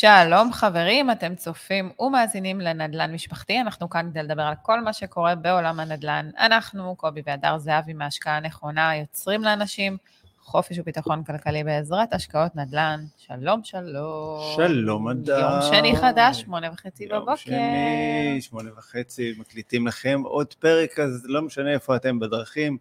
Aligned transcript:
שלום 0.00 0.52
חברים, 0.52 1.10
אתם 1.10 1.34
צופים 1.34 1.90
ומאזינים 1.98 2.60
לנדל"ן 2.60 3.12
משפחתי, 3.12 3.60
אנחנו 3.60 3.90
כאן 3.90 4.08
כדי 4.10 4.22
לדבר 4.22 4.42
על 4.42 4.54
כל 4.62 4.80
מה 4.80 4.92
שקורה 4.92 5.34
בעולם 5.34 5.80
הנדל"ן. 5.80 6.30
אנחנו, 6.38 6.96
קובי 6.96 7.22
והדר 7.26 7.58
זהבי 7.58 7.92
מההשקעה 7.92 8.36
הנכונה, 8.36 8.96
יוצרים 8.96 9.42
לאנשים 9.42 9.96
חופש 10.40 10.78
וביטחון 10.78 11.24
כלכלי 11.24 11.64
בעזרת 11.64 12.12
השקעות 12.12 12.56
נדל"ן. 12.56 13.00
שלום, 13.16 13.60
שלום. 13.64 14.40
שלום, 14.56 15.08
אדר. 15.08 15.38
יום 15.38 15.72
שני 15.72 15.96
חדש, 15.96 16.40
שמונה 16.40 16.72
וחצי 16.72 17.06
בבוקר. 17.06 17.30
יום 17.30 17.36
שני, 17.36 18.38
שמונה 18.40 18.70
וחצי, 18.78 19.34
מקליטים 19.38 19.86
לכם 19.86 20.22
עוד 20.24 20.54
פרק, 20.54 20.98
אז 20.98 21.26
לא 21.28 21.42
משנה 21.42 21.72
איפה 21.72 21.96
אתם 21.96 22.18
בדרכים, 22.18 22.78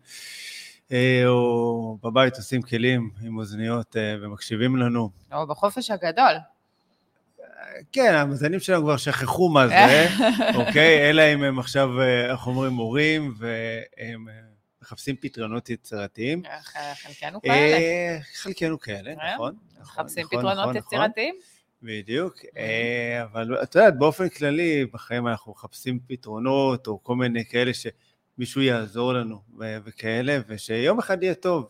אה, 0.91 1.23
או 1.25 1.97
בבית 2.04 2.36
עושים 2.36 2.61
כלים 2.61 3.09
עם 3.21 3.38
אוזניות 3.38 3.97
אה, 3.97 4.15
ומקשיבים 4.21 4.75
לנו. 4.75 5.09
או 5.34 5.47
בחופש 5.47 5.91
הגדול. 5.91 6.34
כן, 7.91 8.13
המאזינים 8.16 8.59
שלנו 8.59 8.81
כבר 8.84 8.98
שכחו 8.98 9.49
מה 9.49 9.67
זה, 9.67 10.08
אוקיי? 10.59 11.09
אלא 11.09 11.34
אם 11.34 11.44
הם 11.44 11.59
עכשיו, 11.59 12.02
אה, 12.02 12.31
איך 12.31 12.48
אומרים, 12.48 12.72
מורים, 12.72 13.34
והם 13.38 14.27
מחפשים 14.81 15.16
פתרונות 15.16 15.70
יצירתיים. 15.70 16.41
חלקנו 16.94 17.41
כאלה. 17.41 18.20
חלקנו 18.34 18.80
כאלה, 18.80 19.13
נכון. 19.34 19.55
מחפשים 19.82 20.26
נכון, 20.26 20.40
פתרונות 20.40 20.59
נכון, 20.59 20.76
יצירתיים? 20.77 21.35
בדיוק, 21.84 22.35
אה, 22.58 23.23
אבל 23.23 23.63
את 23.63 23.76
יודעת, 23.76 23.98
באופן 23.98 24.30
כללי, 24.30 24.85
בחיים 24.85 25.27
אנחנו 25.27 25.52
מחפשים 25.52 25.99
פתרונות, 26.07 26.88
או 26.88 27.04
כל 27.04 27.16
מיני 27.16 27.46
כאלה 27.46 27.71
שמישהו 27.73 28.62
יעזור 28.62 29.13
לנו 29.13 29.41
וכאלה, 29.85 30.40
ושיום 30.48 30.99
אחד 30.99 31.23
יהיה 31.23 31.34
טוב. 31.34 31.70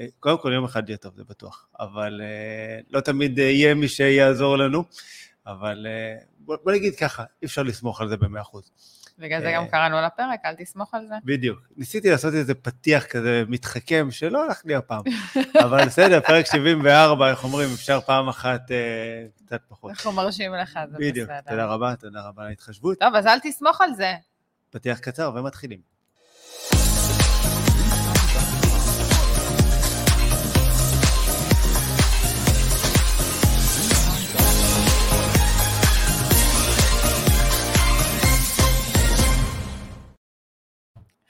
אה, 0.00 0.06
קודם 0.20 0.38
כל, 0.38 0.52
יום 0.52 0.64
אחד 0.64 0.88
יהיה 0.88 0.96
טוב, 0.96 1.14
זה 1.16 1.24
בטוח, 1.24 1.66
אבל 1.80 2.20
אה, 2.24 2.80
לא 2.90 3.00
תמיד 3.00 3.38
יהיה 3.38 3.74
מי 3.74 3.88
שיעזור 3.88 4.58
לנו, 4.58 4.84
אבל 5.46 5.86
בוא, 6.38 6.56
בוא 6.64 6.72
נגיד 6.72 6.96
ככה, 6.96 7.24
אי 7.42 7.46
אפשר 7.46 7.62
לסמוך 7.62 8.00
על 8.00 8.08
זה 8.08 8.16
במאה 8.16 8.42
אחוז. 8.42 8.70
בגלל 9.18 9.40
זה 9.40 9.52
גם 9.54 9.68
קראנו 9.68 10.00
לפרק, 10.00 10.40
אל 10.44 10.54
תסמוך 10.54 10.94
על 10.94 11.06
זה. 11.08 11.14
בדיוק. 11.24 11.58
ניסיתי 11.76 12.10
לעשות 12.10 12.34
איזה 12.34 12.54
פתיח 12.54 13.04
כזה 13.06 13.44
מתחכם, 13.48 14.08
שלא 14.10 14.44
הלך 14.44 14.62
לי 14.64 14.74
הפעם. 14.74 15.02
אבל 15.64 15.86
בסדר, 15.86 16.20
פרק 16.20 16.46
74, 16.46 17.30
איך 17.30 17.44
אומרים, 17.44 17.68
אפשר 17.74 18.00
פעם 18.00 18.28
אחת 18.28 18.70
אה, 18.70 19.26
קצת 19.46 19.60
פחות. 19.68 19.90
אנחנו 19.90 20.12
מרשים 20.12 20.54
לך, 20.54 20.72
זה 20.72 20.96
בסדר. 20.96 21.10
בדיוק, 21.10 21.30
תודה 21.48 21.66
רבה, 21.66 21.96
תודה 21.96 22.28
רבה 22.28 22.42
על 22.42 22.48
ההתחשבות. 22.48 22.98
טוב, 23.00 23.14
אז 23.14 23.26
אל 23.26 23.38
תסמוך 23.42 23.80
על 23.80 23.94
זה. 23.94 24.14
פתיח 24.70 24.98
קצר 24.98 25.32
ומתחילים. 25.34 25.93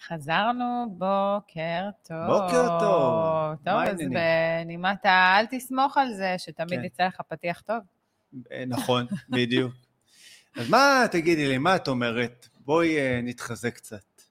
חזרנו, 0.08 0.86
בוקר 0.90 1.88
טוב. 2.02 2.26
בוקר 2.26 2.80
טוב. 2.80 3.56
טוב, 3.64 3.74
אז 3.74 3.98
בנימת 4.10 5.06
ה... 5.06 5.38
אל 5.38 5.46
תסמוך 5.46 5.96
על 5.96 6.14
זה, 6.14 6.34
שתמיד 6.38 6.78
כן. 6.78 6.84
יצא 6.84 7.06
לך 7.06 7.20
פתיח 7.28 7.60
טוב. 7.60 7.78
אה, 8.52 8.64
נכון, 8.66 9.06
בדיוק. 9.28 9.72
אז 10.56 10.70
מה, 10.70 11.04
תגידי 11.10 11.48
לי, 11.48 11.58
מה 11.58 11.76
את 11.76 11.88
אומרת? 11.88 12.48
בואי 12.58 12.98
אה, 12.98 13.20
נתחזק 13.22 13.74
קצת. 13.74 14.22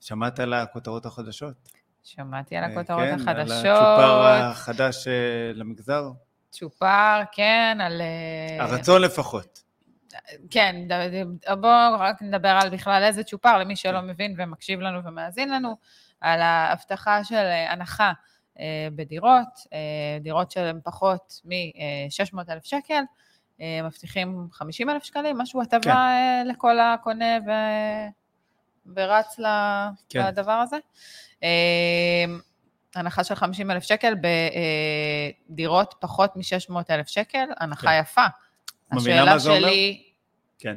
שמעת 0.00 0.40
על 0.40 0.52
הכותרות 0.52 1.06
החדשות? 1.06 1.68
שמעתי 2.04 2.56
על 2.56 2.64
אה, 2.64 2.68
הכותרות 2.68 3.00
כן, 3.00 3.14
החדשות. 3.14 3.64
על 3.64 3.72
הצ'ופר 3.72 4.26
החדש 4.26 5.08
למגזר? 5.54 6.10
צ'ופר, 6.50 7.20
כן, 7.32 7.78
על... 7.80 8.02
הרצון 8.60 9.02
לפחות. 9.02 9.61
כן, 10.50 10.76
בואו 11.60 12.00
רק 12.00 12.22
נדבר 12.22 12.58
על 12.62 12.70
בכלל 12.70 13.02
איזה 13.04 13.24
צ'ופר, 13.24 13.58
למי 13.58 13.76
שלא 13.76 14.00
מבין 14.00 14.34
ומקשיב 14.38 14.80
לנו 14.80 15.04
ומאזין 15.04 15.48
לנו, 15.48 15.76
על 16.20 16.40
ההבטחה 16.40 17.24
של 17.24 17.50
הנחה 17.68 18.12
אה, 18.60 18.88
בדירות, 18.94 19.48
אה, 19.72 20.18
דירות 20.20 20.50
שהן 20.50 20.80
פחות 20.84 21.40
מ-600,000 21.44 22.60
שקל, 22.62 23.02
אה, 23.60 23.80
מבטיחים 23.84 24.48
50,000 24.52 25.04
שקלים, 25.04 25.38
משהו 25.38 25.62
הטבה 25.62 25.80
כן. 25.80 26.46
לכל 26.46 26.80
הקונה 26.80 27.38
ו... 27.46 27.50
ורץ 28.96 29.40
כן. 30.08 30.26
לדבר 30.26 30.52
הזה. 30.52 30.76
הנחה 32.94 33.24
של 33.24 33.34
50,000 33.34 33.82
שקל 33.82 34.14
בדירות 35.50 35.94
פחות 36.00 36.36
מ-600,000 36.36 37.06
שקל, 37.06 37.44
הנחה 37.60 37.86
כן. 37.86 37.98
יפה. 38.00 38.24
אומר? 38.92 39.38
שלי, 39.38 40.11
כן, 40.62 40.76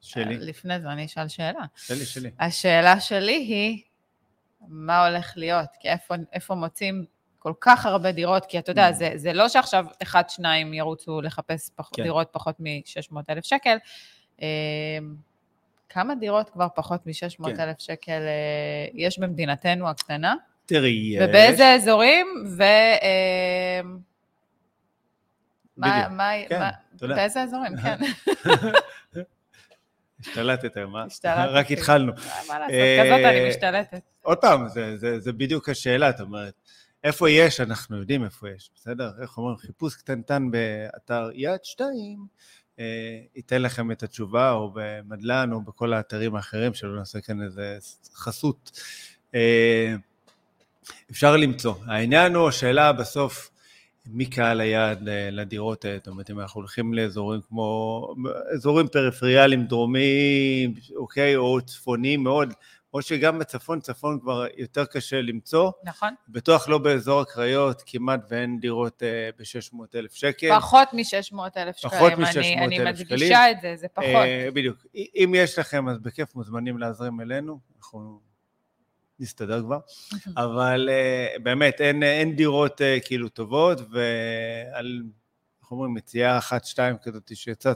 שלי. 0.00 0.38
לפני 0.38 0.80
זה 0.80 0.88
אני 0.88 1.04
אשאל 1.04 1.28
שאלה. 1.28 1.60
שלי, 1.76 2.04
שלי. 2.06 2.30
השאלה 2.38 3.00
שלי 3.00 3.32
היא, 3.32 3.82
מה 4.68 5.06
הולך 5.06 5.32
להיות? 5.36 5.68
כי 5.80 5.88
איפה, 5.88 6.14
איפה 6.32 6.54
מוצאים 6.54 7.04
כל 7.38 7.52
כך 7.60 7.86
הרבה 7.86 8.12
דירות? 8.12 8.46
כי 8.46 8.58
אתה 8.58 8.70
יודע, 8.70 8.88
Mm. 8.88 8.92
זה, 8.92 9.12
זה 9.16 9.32
לא 9.32 9.48
שעכשיו 9.48 9.86
אחד, 10.02 10.22
שניים 10.28 10.74
ירוצו 10.74 11.20
לחפש 11.20 11.70
פח, 11.76 11.90
כן. 11.94 12.02
דירות 12.02 12.28
פחות 12.32 12.56
מ-600,000 12.58 13.38
שקל. 13.42 13.76
אה, 14.42 14.98
כמה 15.88 16.14
דירות 16.14 16.50
כבר 16.50 16.66
פחות 16.74 17.06
מ-600,000 17.06 17.56
כן. 17.56 17.72
שקל 17.78 18.12
אה, 18.12 18.86
יש 18.94 19.18
במדינתנו 19.18 19.88
הקטנה? 19.88 20.34
תראי, 20.66 21.12
יש. 21.16 21.22
ובאיזה 21.28 21.74
אזורים? 21.74 22.26
ו... 22.56 22.62
אה, 22.62 23.80
מה. 25.76 26.08
מה, 26.08 26.30
כן, 26.48 26.60
מה. 26.60 26.70
באיזה 27.08 27.42
אזורים, 27.42 27.72
כן. 27.82 27.96
השתלטת, 30.20 30.78
מה? 30.78 31.04
השתלטתי. 31.04 31.52
רק 31.58 31.70
התחלנו. 31.70 32.12
מה 32.48 32.58
לעשות, 32.58 32.74
אה, 32.74 33.02
כזאת 33.04 33.24
אני 33.24 33.48
משתלטת. 33.48 34.00
עוד 34.22 34.38
פעם, 34.38 34.66
זה 35.18 35.32
בדיוק 35.32 35.68
השאלה, 35.68 36.10
את 36.10 36.20
אומרת, 36.20 36.54
איפה 37.04 37.30
יש, 37.30 37.60
אנחנו 37.60 37.96
יודעים 37.96 38.24
איפה 38.24 38.48
יש, 38.50 38.70
בסדר? 38.74 39.10
איך 39.22 39.38
אומרים, 39.38 39.56
חיפוש 39.56 39.94
קטנטן 39.96 40.50
באתר 40.50 41.30
יד 41.34 41.60
שתיים, 41.62 42.26
אה, 42.78 43.20
ייתן 43.36 43.62
לכם 43.62 43.90
את 43.90 44.02
התשובה, 44.02 44.50
או 44.52 44.72
במדלן, 44.74 45.52
או 45.52 45.60
בכל 45.60 45.92
האתרים 45.92 46.36
האחרים, 46.36 46.74
שלא 46.74 46.96
נעשה 46.96 47.20
כאן 47.20 47.42
איזה 47.42 47.78
חסות. 48.14 48.80
אה, 49.34 49.94
אפשר 51.10 51.36
למצוא. 51.36 51.74
העניין 51.86 52.34
הוא, 52.34 52.48
השאלה 52.48 52.92
בסוף, 52.92 53.50
מי 54.06 54.26
קהל 54.26 54.60
היעד 54.60 54.98
לדירות 55.32 55.84
האלה? 55.84 55.96
זאת 55.98 56.08
אומרת, 56.08 56.30
אם 56.30 56.40
אנחנו 56.40 56.60
הולכים 56.60 56.94
לאזורים 56.94 57.40
כמו, 57.48 58.14
אזורים 58.54 58.88
פריפריאליים 58.88 59.64
דרומיים, 59.64 60.74
אוקיי, 60.96 61.36
או 61.36 61.60
צפוניים 61.60 62.22
מאוד, 62.22 62.54
או 62.94 63.02
שגם 63.02 63.38
בצפון, 63.38 63.80
צפון 63.80 64.20
כבר 64.20 64.44
יותר 64.56 64.84
קשה 64.84 65.20
למצוא, 65.22 65.70
נכון? 65.84 66.14
בטוח 66.28 66.68
לא 66.68 66.78
באזור 66.78 67.20
הקריות, 67.20 67.82
כמעט 67.86 68.20
ואין 68.30 68.60
דירות 68.60 69.02
ב-600 69.38 69.76
אלף 69.94 70.14
שקל. 70.14 70.58
פחות 70.58 70.88
מ-600 70.92 71.38
אלף 71.56 71.76
שקלים. 71.76 71.92
פחות 71.92 72.12
אני- 72.12 72.22
מ-600,000 72.22 72.64
אני 72.64 72.76
שקלים. 72.76 72.88
מדגישה 72.88 73.50
את 73.50 73.56
זה, 73.60 73.74
זה 73.76 73.86
פחות. 73.88 74.06
אה, 74.06 74.48
בדיוק. 74.54 74.76
אם 74.94 75.32
יש 75.36 75.58
לכם, 75.58 75.88
אז 75.88 75.98
בכיף 75.98 76.34
מוזמנים 76.34 76.78
להזרים 76.78 77.20
אלינו, 77.20 77.58
אנחנו 77.78 78.20
נסתדר 79.20 79.62
כבר, 79.62 79.78
אבל 80.36 80.88
אה, 80.92 81.26
באמת, 81.42 81.80
אין, 81.80 82.02
אין 82.02 82.36
דירות 82.36 82.82
אה, 82.82 82.98
כאילו 83.04 83.28
טובות, 83.28 83.78
ועל, 83.80 85.02
איך 85.62 85.70
אומרים, 85.70 85.94
מציאה 85.94 86.38
אחת, 86.38 86.64
שתיים 86.64 86.96
כזאת 87.02 87.30
שיצאה, 87.34 87.72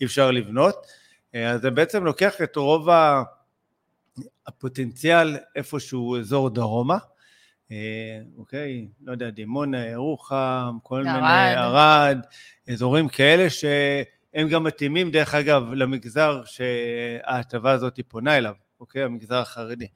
אי 0.00 0.06
אפשר 0.06 0.30
לבנות. 0.30 0.86
אה, 1.34 1.50
אז 1.50 1.60
זה 1.60 1.70
בעצם 1.70 2.04
לוקח 2.04 2.42
את 2.42 2.56
רוב 2.56 2.88
הפוטנציאל 4.46 5.36
איפשהו 5.56 6.16
אזור 6.18 6.50
דרומה. 6.50 6.98
אוקיי, 8.36 8.88
לא 9.02 9.12
יודע, 9.12 9.30
דימונה, 9.30 9.86
ירוחם, 9.86 10.78
כל 10.82 11.04
ערד. 11.06 11.14
מיני, 11.14 11.54
ערד, 11.54 12.18
אזורים 12.68 13.08
כאלה 13.08 13.50
שהם 13.50 14.48
גם 14.50 14.64
מתאימים, 14.64 15.10
דרך 15.10 15.34
אגב, 15.34 15.72
למגזר 15.72 16.42
שההטבה 16.44 17.72
הזאת 17.72 18.00
פונה 18.08 18.36
אליו, 18.36 18.54
אוקיי? 18.80 19.02
המגזר 19.02 19.38
החרדי. 19.38 19.86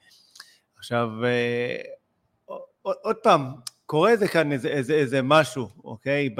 עכשיו, 0.86 1.10
אה, 1.24 1.76
עוד, 2.82 3.16
פעם, 3.22 3.54
קורה 3.86 4.10
איזה 4.10 4.28
כאן 4.28 4.52
איזה, 4.52 4.68
איזה, 4.68 4.94
איזה 4.94 5.22
משהו, 5.22 5.68
אוקיי, 5.84 6.34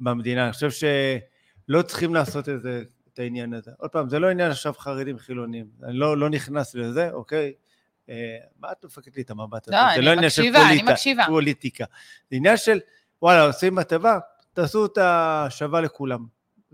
במדינה. 0.00 0.44
אני 0.44 0.52
חושב 0.52 0.70
שלא 0.70 1.82
צריכים 1.82 2.14
לעשות 2.14 2.48
איזה, 2.48 2.82
את 3.12 3.18
העניין 3.18 3.54
הזה. 3.54 3.70
עוד 3.78 3.90
פעם, 3.90 4.08
זה 4.08 4.18
לא 4.18 4.30
עניין 4.30 4.50
עכשיו 4.50 4.72
חרדים 4.78 5.18
חילונים, 5.18 5.66
אני 5.82 5.92
לא, 5.96 6.16
לא 6.16 6.30
נכנס 6.30 6.74
לזה, 6.74 7.10
אוקיי? 7.12 7.52
אה, 8.08 8.36
מה 8.60 8.72
את 8.72 8.76
דופקת 8.82 9.16
לי 9.16 9.22
את 9.22 9.30
המבט 9.30 9.68
הזה? 9.68 9.76
לא, 9.76 9.82
זה 9.88 9.94
אני 9.94 10.04
לא 10.04 10.10
עניין 10.10 10.30
של 10.30 10.42
פוליטה. 10.42 11.26
פוליטיקה. 11.26 11.84
זה 12.30 12.36
עניין 12.36 12.56
של, 12.56 12.80
וואלה, 13.22 13.46
עושים 13.46 13.78
הטבה, 13.78 14.18
תעשו 14.52 14.78
אותה 14.78 15.46
שווה 15.50 15.80
לכולם. 15.80 16.26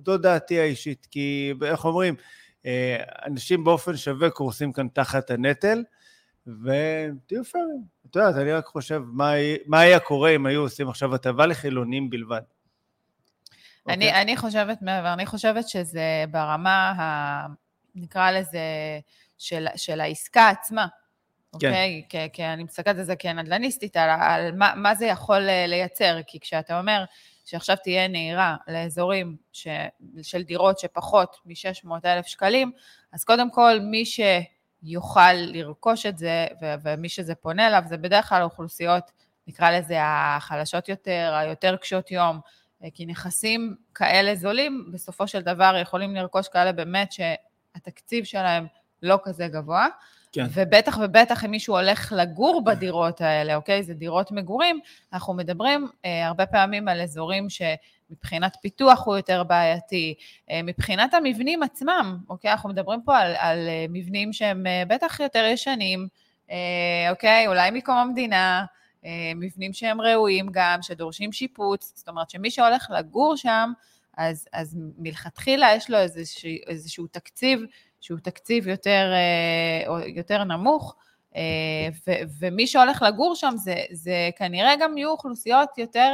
זו 0.07 0.19
דעתי 0.19 0.61
האישית, 0.61 1.07
כי 1.11 1.55
איך 1.65 1.85
אומרים, 1.85 2.15
אה, 2.67 3.03
אנשים 3.27 3.65
באופן 3.65 3.97
שווה 3.97 4.31
קורסים 4.31 4.73
כאן 4.73 4.89
תחת 4.89 5.31
הנטל, 5.31 5.83
ותהיו 6.47 7.45
פיירים. 7.45 7.83
את 8.07 8.17
יודעת, 8.17 8.35
אני 8.35 8.53
רק 8.53 8.67
חושב, 8.67 9.03
מה, 9.07 9.33
מה 9.67 9.81
היה 9.81 10.01
קורה 10.01 10.31
אם 10.31 10.47
היו 10.47 10.61
עושים 10.61 10.89
עכשיו 10.89 11.15
הטבה 11.15 11.47
לחילונים 11.47 12.11
בלבד? 12.11 12.41
אני, 13.89 14.07
אוקיי? 14.07 14.23
אני 14.23 14.37
חושבת 14.37 14.83
מעבר, 14.83 15.13
אני 15.13 15.27
חושבת 15.27 15.69
שזה 15.69 16.25
ברמה, 16.31 16.91
ה, 16.91 17.47
נקרא 17.95 18.31
לזה, 18.31 18.61
של, 19.39 19.67
של 19.77 20.01
העסקה 20.01 20.49
עצמה, 20.49 20.87
כן. 20.87 21.55
אוקיי? 21.55 22.03
כי, 22.09 22.19
כי 22.33 22.45
אני 22.45 22.65
מסתכלת 22.65 22.99
על 22.99 23.05
זה 23.05 23.17
כנדל"ניסטית, 23.17 23.97
על, 23.97 24.11
על 24.21 24.53
מה, 24.53 24.73
מה 24.77 24.95
זה 24.95 25.07
יכול 25.07 25.49
אה, 25.49 25.67
לייצר, 25.67 26.19
כי 26.27 26.41
כשאתה 26.41 26.79
אומר 26.79 27.05
שעכשיו 27.45 27.77
תהיה 27.83 28.09
נהירה 28.09 28.57
לאזורים 28.69 29.37
ש, 29.53 29.69
של 30.23 30.43
דירות 30.43 30.79
שפחות 30.79 31.37
מ-600,000 31.45 32.23
שקלים, 32.27 32.73
אז 33.13 33.25
קודם 33.25 33.51
כל, 33.51 33.79
מי 33.83 34.05
שיוכל 34.85 35.33
לרכוש 35.33 36.07
את 36.07 36.19
זה, 36.19 36.47
ו- 36.63 36.75
ומי 36.83 37.09
שזה 37.09 37.35
פונה 37.35 37.67
אליו, 37.67 37.83
זה 37.87 37.97
בדרך 37.97 38.29
כלל 38.29 38.43
אוכלוסיות, 38.43 39.11
נקרא 39.47 39.71
לזה 39.71 39.97
החלשות 40.01 40.89
יותר, 40.89 41.35
היותר 41.35 41.77
קשות 41.77 42.11
יום, 42.11 42.41
כי 42.95 43.07
נכסים 43.07 43.77
כאלה 43.95 44.35
זולים, 44.35 44.91
בסופו 44.93 45.29
של 45.29 45.41
דבר 45.41 45.77
יכולים 45.83 46.15
לרכוש 46.15 46.49
כאלה 46.49 46.73
באמת 46.73 47.13
שהתקציב 47.13 48.25
שלהם 48.25 48.67
לא 49.03 49.19
כזה 49.25 49.49
גבוה. 49.49 49.87
כן. 50.33 50.47
ובטח 50.55 50.99
ובטח 51.03 51.45
אם 51.45 51.51
מישהו 51.51 51.77
הולך 51.77 52.13
לגור 52.17 52.65
בדירות 52.65 53.21
האלה, 53.21 53.57
אוקיי? 53.57 53.83
זה 53.83 53.95
דירות 53.95 54.33
מגורים, 54.33 54.81
אנחנו 55.13 55.35
מדברים 55.35 55.89
אה, 56.05 56.27
הרבה 56.27 56.47
פעמים 56.47 56.89
על 56.89 57.01
אזורים 57.01 57.51
שמבחינת 58.11 58.57
פיתוח 58.63 59.07
הוא 59.07 59.17
יותר 59.17 59.43
בעייתי, 59.43 60.15
אה, 60.51 60.63
מבחינת 60.63 61.15
המבנים 61.15 61.63
עצמם, 61.63 62.19
אוקיי? 62.29 62.53
אנחנו 62.53 62.69
מדברים 62.69 63.03
פה 63.05 63.19
על, 63.19 63.35
על 63.39 63.69
אה, 63.69 63.87
מבנים 63.89 64.33
שהם 64.33 64.67
אה, 64.67 64.83
בטח 64.89 65.21
יותר 65.21 65.45
ישנים, 65.45 66.09
אוקיי? 67.11 67.47
אולי 67.47 67.71
מקום 67.71 67.97
המדינה, 67.97 68.65
מבנים 69.37 69.73
שהם 69.73 70.01
ראויים 70.01 70.49
גם, 70.51 70.79
שדורשים 70.83 71.33
שיפוץ, 71.33 71.93
זאת 71.97 72.09
אומרת 72.09 72.31
שמי 72.31 72.51
שהולך 72.51 72.91
לגור 72.99 73.37
שם, 73.37 73.73
אז, 74.17 74.49
אז 74.53 74.79
מלכתחילה 74.99 75.75
יש 75.77 75.91
לו 75.91 75.99
איזשהו, 75.99 76.51
איזשהו 76.67 77.07
תקציב 77.07 77.61
שהוא 78.01 78.19
תקציב 78.19 78.69
יותר, 78.69 79.13
יותר 80.17 80.45
נמוך, 80.45 80.97
ו, 82.07 82.11
ומי 82.41 82.67
שהולך 82.67 83.03
לגור 83.03 83.35
שם 83.35 83.53
זה, 83.57 83.75
זה 83.91 84.31
כנראה 84.37 84.73
גם 84.81 84.99
יהיו 84.99 85.11
אוכלוסיות 85.11 85.79
יותר... 85.79 86.13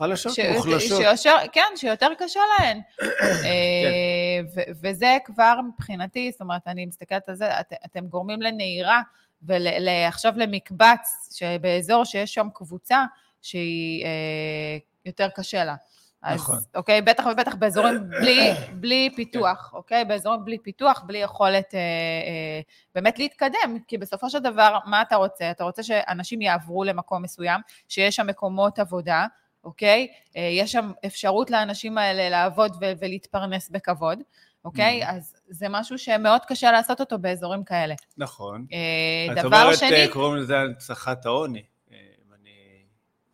חלשות, 0.00 0.34
ש- 0.34 0.40
מוחלשות. 0.40 1.02
שיותר, 1.16 1.36
כן, 1.52 1.72
שיותר 1.76 2.08
קשה 2.18 2.40
להן. 2.58 2.80
אה, 3.44 4.40
ו- 4.54 4.72
וזה 4.82 5.18
כבר 5.24 5.54
מבחינתי, 5.68 6.30
זאת 6.32 6.40
אומרת, 6.40 6.62
אני 6.66 6.86
מסתכלת 6.86 7.28
על 7.28 7.34
זה, 7.34 7.60
את, 7.60 7.72
אתם 7.86 8.06
גורמים 8.06 8.42
לנהירה, 8.42 9.00
ועכשיו 9.42 10.32
למקבץ, 10.36 11.34
שבאזור 11.38 12.04
שיש 12.04 12.34
שם 12.34 12.48
קבוצה 12.54 13.04
שהיא 13.42 14.04
אה, 14.04 14.78
יותר 15.04 15.28
קשה 15.28 15.64
לה. 15.64 15.74
אז, 16.22 16.40
נכון. 16.40 16.58
אוקיי, 16.74 17.02
בטח 17.02 17.24
ובטח 17.32 17.54
באזורים 17.54 18.08
בלי, 18.08 18.50
בלי 18.72 19.10
פיתוח, 19.16 19.70
אוקיי? 19.72 20.04
באזורים 20.04 20.44
בלי 20.44 20.58
פיתוח, 20.58 21.02
בלי 21.06 21.18
יכולת 21.18 21.74
אה, 21.74 21.80
אה, 21.80 22.60
באמת 22.94 23.18
להתקדם, 23.18 23.78
כי 23.88 23.98
בסופו 23.98 24.30
של 24.30 24.38
דבר, 24.38 24.78
מה 24.86 25.02
אתה 25.02 25.16
רוצה? 25.16 25.50
אתה 25.50 25.64
רוצה 25.64 25.82
שאנשים 25.82 26.40
יעברו 26.40 26.84
למקום 26.84 27.22
מסוים, 27.22 27.60
שיש 27.88 28.16
שם 28.16 28.26
מקומות 28.26 28.78
עבודה, 28.78 29.26
אוקיי? 29.64 30.06
אה, 30.36 30.42
יש 30.52 30.72
שם 30.72 30.90
אפשרות 31.06 31.50
לאנשים 31.50 31.98
האלה 31.98 32.28
לעבוד 32.28 32.76
ו- 32.80 32.92
ולהתפרנס 33.00 33.68
בכבוד, 33.70 34.18
אוקיי? 34.64 35.02
Mhm. 35.04 35.06
אז 35.10 35.34
זה 35.48 35.66
משהו 35.70 35.98
שמאוד 35.98 36.40
קשה 36.48 36.72
לעשות 36.72 37.00
אותו 37.00 37.18
באזורים 37.18 37.64
כאלה. 37.64 37.94
נכון. 38.18 38.66
אה, 38.72 39.32
את 39.32 39.38
דבר 39.44 39.62
אומרת, 39.62 39.78
שני, 39.78 40.02
אה, 40.06 40.12
קוראים 40.12 40.36
לזה 40.36 40.58
הנצחת 40.58 41.26
העוני. 41.26 41.62
אה, 41.92 41.96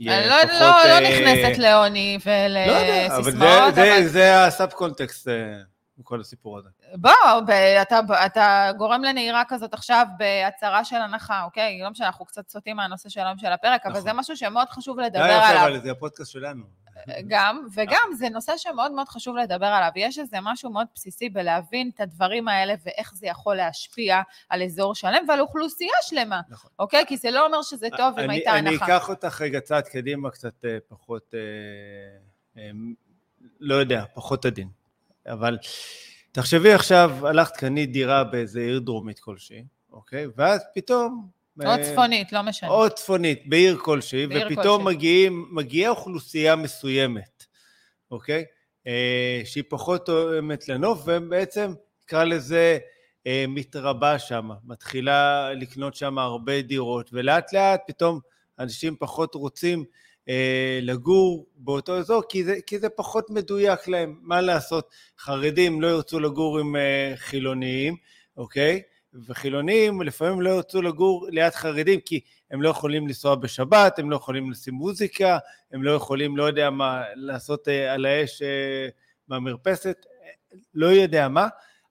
אני 0.01 0.27
לא, 0.29 0.35
פחות, 0.43 0.61
לא, 0.61 0.69
לא 0.69 0.95
אה, 0.95 1.01
נכנסת 1.01 1.59
לעוני 1.59 2.19
לא 2.27 2.31
יודע, 2.31 3.07
אבל 3.07 3.23
זה- 3.23 3.29
ולסיסמאות, 3.31 3.75
זה- 3.75 3.97
אבל 3.99 4.07
זה 4.07 4.45
הסאב 4.45 4.71
קונטקסט 4.71 5.29
בכל 5.99 6.21
הסיפור 6.21 6.59
הזה. 6.59 6.69
בוא, 6.95 7.11
אתה, 7.83 8.01
אתה 8.27 8.71
גורם 8.79 9.05
לנהירה 9.05 9.43
כזאת 9.49 9.75
עכשיו 9.75 10.07
בהצהרה 10.19 10.85
של 10.85 10.97
הנחה, 10.97 11.43
אוקיי? 11.45 11.81
לא 11.83 11.91
משנה, 11.91 12.07
אנחנו 12.07 12.25
קצת 12.25 12.49
סוטים 12.49 12.77
מהנושא 12.77 13.09
של 13.09 13.21
היום 13.21 13.39
של 13.39 13.53
הפרק, 13.53 13.81
אבל 13.87 13.91
נכון. 13.93 14.03
זה 14.05 14.13
משהו 14.13 14.37
שמאוד 14.37 14.69
חשוב 14.69 15.01
לדבר 15.01 15.27
לא 15.27 15.33
יפה, 15.33 15.47
עליו. 15.49 15.63
אבל 15.63 15.81
זה 15.81 15.91
הפודקאסט 15.91 16.33
שלנו. 16.33 16.65
גם, 17.29 17.67
וגם 17.75 18.09
זה 18.17 18.29
נושא 18.29 18.53
שמאוד 18.57 18.93
מאוד 18.93 19.09
חשוב 19.09 19.37
לדבר 19.37 19.67
עליו. 19.67 19.91
יש 19.97 20.19
איזה 20.19 20.37
משהו 20.43 20.71
מאוד 20.71 20.87
בסיסי 20.95 21.29
בלהבין 21.29 21.91
את 21.95 22.01
הדברים 22.01 22.49
האלה 22.49 22.75
ואיך 22.85 23.15
זה 23.15 23.27
יכול 23.27 23.57
להשפיע 23.57 24.21
על 24.49 24.63
אזור 24.63 24.95
שלם 24.95 25.25
ועל 25.29 25.41
אוכלוסייה 25.41 25.93
שלמה, 26.03 26.41
נכון. 26.49 26.71
אוקיי? 26.79 27.05
כי 27.07 27.17
זה 27.17 27.31
לא 27.31 27.47
אומר 27.47 27.63
שזה 27.63 27.89
טוב 27.97 28.19
אם 28.19 28.25
אני- 28.25 28.35
הייתה 28.35 28.59
אני 28.59 28.69
הנחה. 28.71 28.85
אקח 28.85 29.09
אותך 29.09 29.41
רגע 29.41 29.61
צעד 29.61 29.85
קדימה, 29.89 30.31
קצת 30.31 30.65
אה, 30.65 30.79
פחות, 30.89 31.35
אה, 31.35 31.41
אה, 32.63 32.71
לא 33.61 33.75
יודע, 33.75 34.05
פחות 34.15 34.45
עדין. 34.45 34.69
אבל 35.27 35.59
תחשבי 36.33 36.73
עכשיו, 36.73 37.27
הלכת 37.27 37.57
קנית 37.57 37.93
דירה 37.93 38.25
באיזה 38.25 38.61
עיר 38.61 38.79
דרומית 38.79 39.19
כלשהי, 39.19 39.65
אוקיי? 39.93 40.27
ואז 40.37 40.61
פתאום... 40.75 41.29
או 41.65 41.71
אה, 41.71 41.83
צפונית, 41.85 42.33
לא 42.33 42.43
משנה. 42.43 42.71
או 42.71 42.91
צפונית, 42.91 43.43
בעיר 43.47 43.77
כלשהי, 43.79 44.27
בעיר 44.27 44.47
ופתאום 44.47 44.83
כלשהי. 44.83 44.97
מגיעים, 44.97 45.49
מגיעה 45.53 45.91
אוכלוסייה 45.91 46.57
מסוימת, 46.57 47.45
אוקיי? 48.11 48.45
אה, 48.87 49.41
שהיא 49.45 49.65
פחות 49.69 50.07
תואמת 50.07 50.69
לנוף, 50.69 51.03
ובעצם, 51.07 51.73
נקרא 52.05 52.25
לזה, 52.25 52.79
אה, 53.27 53.45
מתרבה 53.49 54.19
שם, 54.19 54.51
מתחילה 54.65 55.51
לקנות 55.55 55.95
שם 55.95 56.19
הרבה 56.19 56.63
דירות, 56.63 57.11
ולאט 57.13 57.53
לאט 57.53 57.81
פתאום 57.87 58.21
אנשים 58.59 58.97
פחות 58.99 59.35
רוצים 59.35 59.85
לגור 60.83 61.47
באותו 61.57 61.99
אזור, 61.99 62.23
כי 62.29 62.45
זה, 62.45 62.57
כי 62.67 62.79
זה 62.79 62.89
פחות 62.89 63.31
מדויק 63.31 63.89
להם, 63.89 64.19
מה 64.23 64.41
לעשות? 64.41 64.91
חרדים 65.19 65.83
לא 65.83 65.87
ירצו 65.87 66.21
לגור 66.21 66.59
עם 66.59 66.77
אה, 66.77 67.13
חילוניים, 67.17 67.97
אוקיי? 68.37 68.83
וחילונים 69.27 70.03
לפעמים 70.03 70.41
לא 70.41 70.51
ירצו 70.51 70.83
לגור 70.83 71.27
ליד 71.31 71.53
חרדים, 71.53 72.01
כי 72.01 72.21
הם 72.51 72.63
לא 72.63 72.69
יכולים 72.69 73.07
לנסוע 73.07 73.35
בשבת, 73.35 73.99
הם 73.99 74.11
לא 74.11 74.17
יכולים 74.17 74.51
לשים 74.51 74.75
מוזיקה, 74.75 75.39
הם 75.73 75.83
לא 75.83 75.91
יכולים, 75.91 76.37
לא 76.37 76.45
יודע 76.45 76.71
מה, 76.71 77.03
לעשות 77.15 77.69
אה, 77.69 77.95
על 77.95 78.07
האש 78.07 78.43
אה, 78.43 78.89
במרפסת, 79.29 80.07
אה, 80.23 80.59
לא 80.75 80.87
יודע 80.87 81.29
מה, 81.29 81.49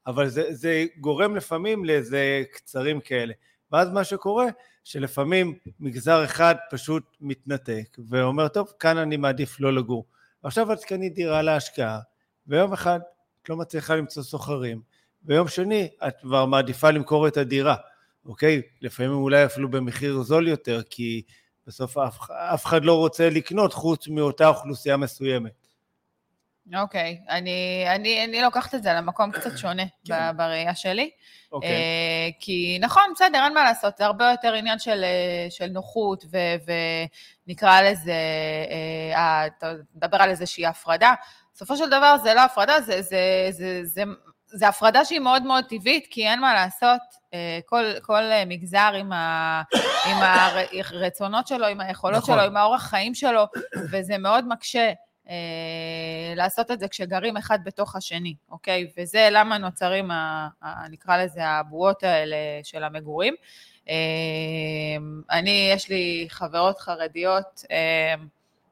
אבל 0.08 0.28
זה, 0.28 0.54
זה 0.54 0.86
גורם 1.00 1.36
לפעמים 1.36 1.86
לאיזה 1.86 2.44
קצרים 2.52 3.00
כאלה. 3.00 3.34
ואז 3.72 3.92
מה 3.92 4.04
שקורה, 4.04 4.46
שלפעמים 4.86 5.58
מגזר 5.80 6.26
אחד 6.26 6.56
פשוט 6.72 7.04
מתנתק, 7.22 7.98
ואומר, 8.10 8.48
טוב, 8.48 8.74
כאן 8.80 8.98
אני 8.98 9.18
מעדיף 9.18 9.60
לא 9.60 9.74
לגור. 9.74 10.06
עכשיו 10.44 10.74
את 10.74 10.84
קנית 10.84 11.14
דירה 11.14 11.42
להשקעה, 11.42 12.00
ויום 12.48 12.74
אחד 12.74 13.00
את 13.44 13.50
לא 13.50 13.58
מצליחה 13.58 13.96
למצוא 13.96 14.24
סוחרים, 14.24 14.82
ויום 15.26 15.48
שני 15.48 15.90
את 16.08 16.14
כבר 16.22 16.46
מעדיפה 16.46 16.92
למכור 16.92 17.28
את 17.28 17.38
הדירה, 17.38 17.76
אוקיי? 18.26 18.62
לפעמים 18.82 19.12
אולי 19.12 19.46
אפילו 19.46 19.72
במחיר 19.72 20.22
זול 20.22 20.48
יותר, 20.48 20.82
כי 20.90 21.22
בסוף 21.68 21.98
אף, 21.98 22.32
אף 22.32 22.66
אחד 22.66 22.86
לא 22.86 22.98
רוצה 22.98 23.30
לקנות 23.30 23.74
חוץ 23.74 24.08
מאותה 24.08 24.48
אוכלוסייה 24.48 24.98
מסוימת. 24.98 25.65
אוקיי, 26.74 27.22
אני, 27.30 27.86
אני, 27.88 28.26
אני 28.26 28.42
לוקחת 28.42 28.76
את 28.76 28.84
זה 28.84 28.94
למקום 28.94 29.32
קצת 29.32 29.58
שונה 29.62 29.84
כן. 30.06 30.38
בראייה 30.38 30.76
שלי. 30.76 31.10
אוקיי, 31.52 31.70
אה, 31.70 32.30
כי 32.40 32.78
נכון, 32.82 33.04
בסדר, 33.16 33.44
אין 33.44 33.54
מה 33.54 33.64
לעשות, 33.64 33.98
זה 33.98 34.06
הרבה 34.06 34.32
יותר 34.32 34.54
עניין 34.54 34.80
של, 34.80 35.04
אה, 35.04 35.48
של 35.50 35.68
נוחות, 35.68 36.26
ו, 36.32 36.38
ונקרא 37.48 37.82
לזה, 37.82 38.14
אה, 39.16 39.46
אתה 39.46 39.74
מדבר 39.96 40.18
על 40.18 40.30
איזושהי 40.30 40.66
הפרדה. 40.66 41.14
בסופו 41.54 41.78
של 41.78 41.88
דבר 41.90 42.16
זה 42.24 42.34
לא 42.34 42.42
הפרדה, 42.42 42.82
זה, 42.82 43.02
זה, 43.02 43.48
זה, 43.50 43.82
זה, 43.84 44.04
זה 44.46 44.68
הפרדה 44.68 45.06
שהיא 45.06 45.20
מאוד 45.20 45.44
מאוד 45.44 45.66
טבעית, 45.70 46.08
כי 46.10 46.28
אין 46.28 46.40
מה 46.40 46.54
לעשות, 46.54 47.02
כל, 47.66 47.84
כל 48.02 48.22
מגזר 48.46 48.92
עם, 49.00 49.12
ה, 49.12 49.62
עם 50.06 50.18
הרצונות 50.22 51.48
שלו, 51.50 51.68
עם 51.68 51.82
היכולות 51.82 52.18
נכון. 52.18 52.36
שלו, 52.36 52.44
עם 52.44 52.58
האורח 52.58 52.82
חיים 52.90 53.16
שלו, 53.16 53.44
וזה 53.92 54.18
מאוד 54.18 54.48
מקשה. 54.48 54.92
אה, 55.30 56.34
לעשות 56.36 56.72
את 56.72 56.80
זה 56.80 56.88
כשגרים 56.88 57.38
אחד 57.38 57.60
בתוך 57.64 57.96
השני, 57.96 58.36
אוקיי? 58.50 58.88
וזה 58.98 59.28
למה 59.32 59.58
נוצרים, 59.58 60.12
ה, 60.12 60.48
ה, 60.62 60.88
נקרא 60.90 61.18
לזה, 61.18 61.46
הבועות 61.48 62.04
האלה 62.04 62.36
של 62.64 62.84
המגורים. 62.84 63.34
אה, 63.90 64.98
אני, 65.32 65.70
יש 65.74 65.90
לי 65.90 66.28
חברות 66.30 66.80
חרדיות 66.80 67.66
אה, 67.72 68.16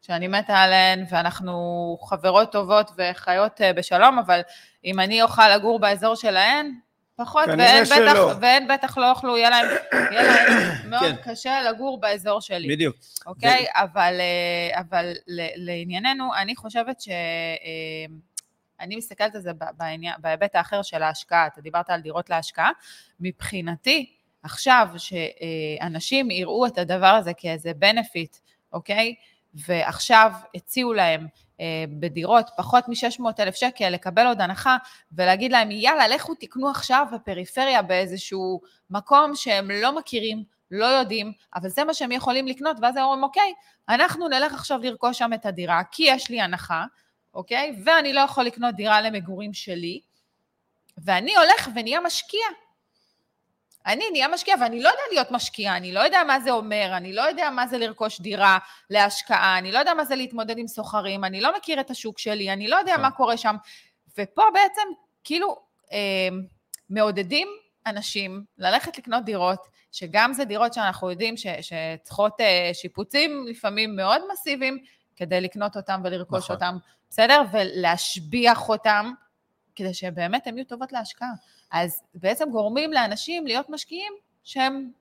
שאני 0.02 0.28
מתה 0.28 0.58
עליהן, 0.58 1.06
ואנחנו 1.10 1.98
חברות 2.02 2.52
טובות 2.52 2.92
וחיות 2.98 3.62
אה, 3.62 3.74
בשלום, 3.74 4.20
אבל 4.20 4.42
אם 4.86 5.00
אני 5.00 5.22
אוכל 5.22 5.56
לגור 5.56 5.80
באזור 5.80 6.16
שלהן, 6.16 6.74
פחות, 7.16 7.46
שלא. 7.86 8.12
בטח, 8.12 8.38
והן 8.42 8.68
בטח 8.68 8.98
לא 8.98 9.06
יוכלו, 9.06 9.38
יהיה 9.38 9.50
להם, 9.50 9.66
יהיה 10.12 10.24
להם 10.24 10.62
מאוד 10.90 11.16
כן. 11.24 11.32
קשה 11.32 11.62
לגור 11.62 12.00
באזור 12.00 12.42
שלי. 12.42 12.68
בדיוק. 12.68 12.96
אוקיי? 13.26 13.66
אבל, 13.72 14.18
אה, 14.20 14.80
אבל 14.80 15.14
לענייננו, 15.56 16.36
אני 16.36 16.56
חושבת 16.56 17.02
ש... 17.02 17.10
אה, 17.10 18.16
אני 18.80 18.96
מסתכלת 18.96 19.36
על 19.36 19.42
זה 19.42 19.52
בעניין, 19.78 20.16
בהיבט 20.20 20.56
האחר 20.56 20.82
של 20.82 21.04
ההשקעה. 21.04 21.48
אתה 21.48 21.62
דיברת 21.62 21.90
על 21.90 22.02
דירות 22.02 22.30
להשקעה. 22.30 22.72
מבחינתי, 23.20 24.16
עכשיו 24.44 24.88
שאנשים 24.98 26.32
יראו 26.32 26.66
את 26.66 26.78
הדבר 26.78 27.08
הזה 27.08 27.32
כאיזה 27.34 27.72
benefit, 27.82 28.40
אוקיי? 28.74 29.16
ועכשיו 29.54 30.32
הציעו 30.56 30.94
להם, 30.94 31.28
בדירות 31.90 32.50
פחות 32.58 32.88
מ-600 32.88 33.24
אלף 33.40 33.56
שקל, 33.56 33.90
לקבל 33.90 34.28
עוד 34.28 34.42
הנחה 34.42 34.78
ולהגיד 35.12 35.52
להם, 35.52 35.72
יאללה, 35.72 36.08
לכו 36.08 36.36
תקנו 36.36 36.70
עכשיו 36.70 37.08
בפריפריה 37.14 37.82
באיזשהו 37.82 38.62
מקום 38.90 39.36
שהם 39.36 39.72
לא 39.72 39.96
מכירים, 39.96 40.44
לא 40.72 40.86
יודעים, 40.86 41.34
אבל 41.56 41.70
זה 41.70 41.84
מה 41.84 41.94
שהם 41.94 42.12
יכולים 42.12 42.48
לקנות, 42.48 42.78
ואז 42.82 42.98
הם 42.98 43.04
אומרים, 43.04 43.24
אוקיי, 43.24 43.54
אנחנו 43.90 44.28
נלך 44.28 44.54
עכשיו 44.54 44.80
לרכוש 44.84 45.18
שם 45.18 45.34
את 45.34 45.46
הדירה, 45.46 45.82
כי 45.92 46.04
יש 46.04 46.30
לי 46.30 46.42
הנחה, 46.42 46.86
אוקיי? 47.34 47.76
ואני 47.86 48.14
לא 48.14 48.20
יכול 48.20 48.44
לקנות 48.44 48.76
דירה 48.76 49.02
למגורים 49.02 49.54
שלי, 49.54 50.02
ואני 50.98 51.36
הולך 51.36 51.70
ונהיה 51.76 52.00
משקיע. 52.00 52.46
אני 53.86 54.06
נהיה 54.12 54.28
משקיע, 54.28 54.56
ואני 54.62 54.84
לא 54.84 54.90
יודע 54.90 55.02
להיות 55.12 55.32
משקיע, 55.32 55.78
אני 55.78 55.92
לא 55.92 56.00
יודע 56.00 56.24
מה 56.28 56.40
זה 56.40 56.52
אומר, 56.52 56.92
אני 56.98 57.14
לא 57.14 57.22
יודע 57.22 57.50
מה 57.50 57.68
זה 57.68 57.78
לרכוש 57.78 58.22
דירה 58.22 58.58
להשקעה, 58.90 59.58
אני 59.58 59.72
לא 59.72 59.80
יודע 59.80 59.94
מה 59.94 60.06
זה 60.06 60.16
להתמודד 60.16 60.58
עם 60.58 60.68
סוחרים, 60.68 61.24
אני 61.24 61.42
לא 61.42 61.58
מכיר 61.58 61.80
את 61.80 61.90
השוק 61.90 62.20
שלי, 62.20 62.54
אני 62.54 62.68
לא 62.68 62.76
יודע 62.76 62.92
נכון. 62.92 63.02
מה 63.02 63.12
קורה 63.12 63.38
שם. 63.38 63.56
ופה 64.18 64.44
בעצם, 64.54 64.82
כאילו, 65.24 65.56
אה, 65.92 66.30
מעודדים 66.90 67.48
אנשים 67.86 68.44
ללכת 68.58 68.98
לקנות 68.98 69.26
דירות, 69.26 69.60
שגם 69.92 70.34
זה 70.34 70.46
דירות 70.46 70.74
שאנחנו 70.74 71.12
יודעים 71.12 71.38
ש, 71.38 71.48
שצריכות 71.62 72.42
אה, 72.42 72.70
שיפוצים 72.74 73.46
לפעמים 73.48 73.96
מאוד 73.96 74.22
מסיביים, 74.34 74.78
כדי 75.16 75.42
לקנות 75.42 75.78
אותם 75.78 76.02
ולרכוש 76.04 76.44
נכון. 76.44 76.56
אותם, 76.56 76.78
בסדר? 77.10 77.42
ולהשביח 77.52 78.70
אותם, 78.70 79.12
כדי 79.76 79.94
שבאמת 79.94 80.48
הן 80.48 80.58
יהיו 80.58 80.66
טובות 80.66 80.92
להשקעה. 80.92 81.30
אז 81.74 82.02
בעצם 82.16 82.50
גורמים 82.52 82.94
לאנשים 82.94 83.48
להיות 83.48 83.70
משקיעים 83.70 84.14
שהם 84.44 84.92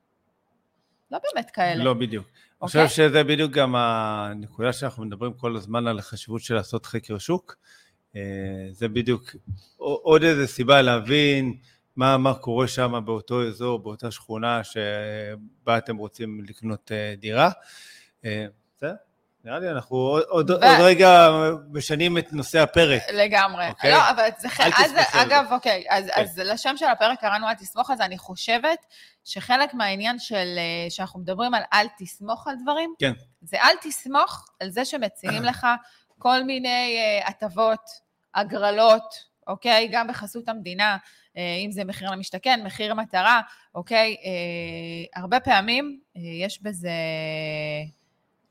לא 1.10 1.18
באמת 1.18 1.50
כאלה. 1.50 1.84
לא 1.84 1.94
בדיוק. 1.94 2.26
אני 2.26 2.34
אוקיי? 2.60 2.86
חושב 2.86 2.96
שזה 2.96 3.24
בדיוק 3.24 3.52
גם 3.52 3.76
הנקודה 3.76 4.72
שאנחנו 4.72 5.04
מדברים 5.04 5.32
כל 5.32 5.56
הזמן 5.56 5.86
על 5.86 5.98
החשיבות 5.98 6.42
של 6.42 6.54
לעשות 6.54 6.86
חקר 6.86 7.18
שוק. 7.18 7.56
אה, 8.16 8.20
זה 8.70 8.88
בדיוק 8.88 9.36
עוד 9.76 10.22
איזו 10.22 10.52
סיבה 10.52 10.82
להבין 10.82 11.56
מה, 11.96 12.18
מה 12.18 12.34
קורה 12.34 12.68
שם 12.68 13.02
באותו 13.04 13.48
אזור, 13.48 13.78
באותה 13.78 14.10
שכונה 14.10 14.64
שבה 14.64 15.78
אתם 15.78 15.96
רוצים 15.96 16.40
לקנות 16.48 16.92
אה, 16.92 17.14
דירה. 17.18 17.50
אה, 18.24 18.46
בסדר? 18.76 18.94
נראה 19.44 19.58
לי 19.58 19.70
אנחנו 19.70 19.96
עוד, 19.96 20.22
עוד, 20.28 20.50
ו- 20.50 20.54
עוד 20.54 20.80
רגע 20.80 21.28
משנים 21.72 22.18
את 22.18 22.32
נושא 22.32 22.60
הפרק. 22.60 23.02
לגמרי. 23.12 23.68
אוקיי? 23.68 23.90
לא, 23.90 24.10
אבל 24.10 24.28
זה... 24.38 24.48
אל 24.60 24.70
אז, 24.76 24.92
אגב, 25.12 25.46
אוקיי, 25.50 25.84
אז, 25.90 26.10
כן. 26.14 26.20
אז 26.20 26.38
לשם 26.38 26.76
של 26.76 26.86
הפרק 26.86 27.20
קראנו 27.20 27.48
אל 27.48 27.54
תסמוך 27.54 27.90
על 27.90 27.96
זה, 27.96 28.04
אני 28.04 28.18
חושבת 28.18 28.86
שחלק 29.24 29.74
מהעניין 29.74 30.18
של, 30.18 30.58
אה, 30.58 30.90
שאנחנו 30.90 31.20
מדברים 31.20 31.54
על 31.54 31.62
אל 31.72 31.86
תסמוך 31.98 32.48
על 32.48 32.54
דברים, 32.62 32.94
כן. 32.98 33.12
זה 33.42 33.56
אל 33.56 33.76
תסמוך 33.82 34.48
על 34.60 34.70
זה 34.70 34.84
שמציעים 34.84 35.42
לך 35.42 35.66
כל 36.18 36.44
מיני 36.44 36.98
אה, 36.98 37.28
הטבות, 37.28 37.90
הגרלות, 38.34 39.14
אוקיי? 39.46 39.88
גם 39.92 40.08
בחסות 40.08 40.48
המדינה, 40.48 40.96
אה, 41.36 41.56
אם 41.64 41.70
זה 41.70 41.84
מחיר 41.84 42.10
למשתכן, 42.10 42.60
מחיר 42.64 42.94
מטרה, 42.94 43.40
אוקיי? 43.74 44.16
הרבה 45.14 45.40
פעמים 45.40 46.00
יש 46.14 46.62
בזה, 46.62 46.90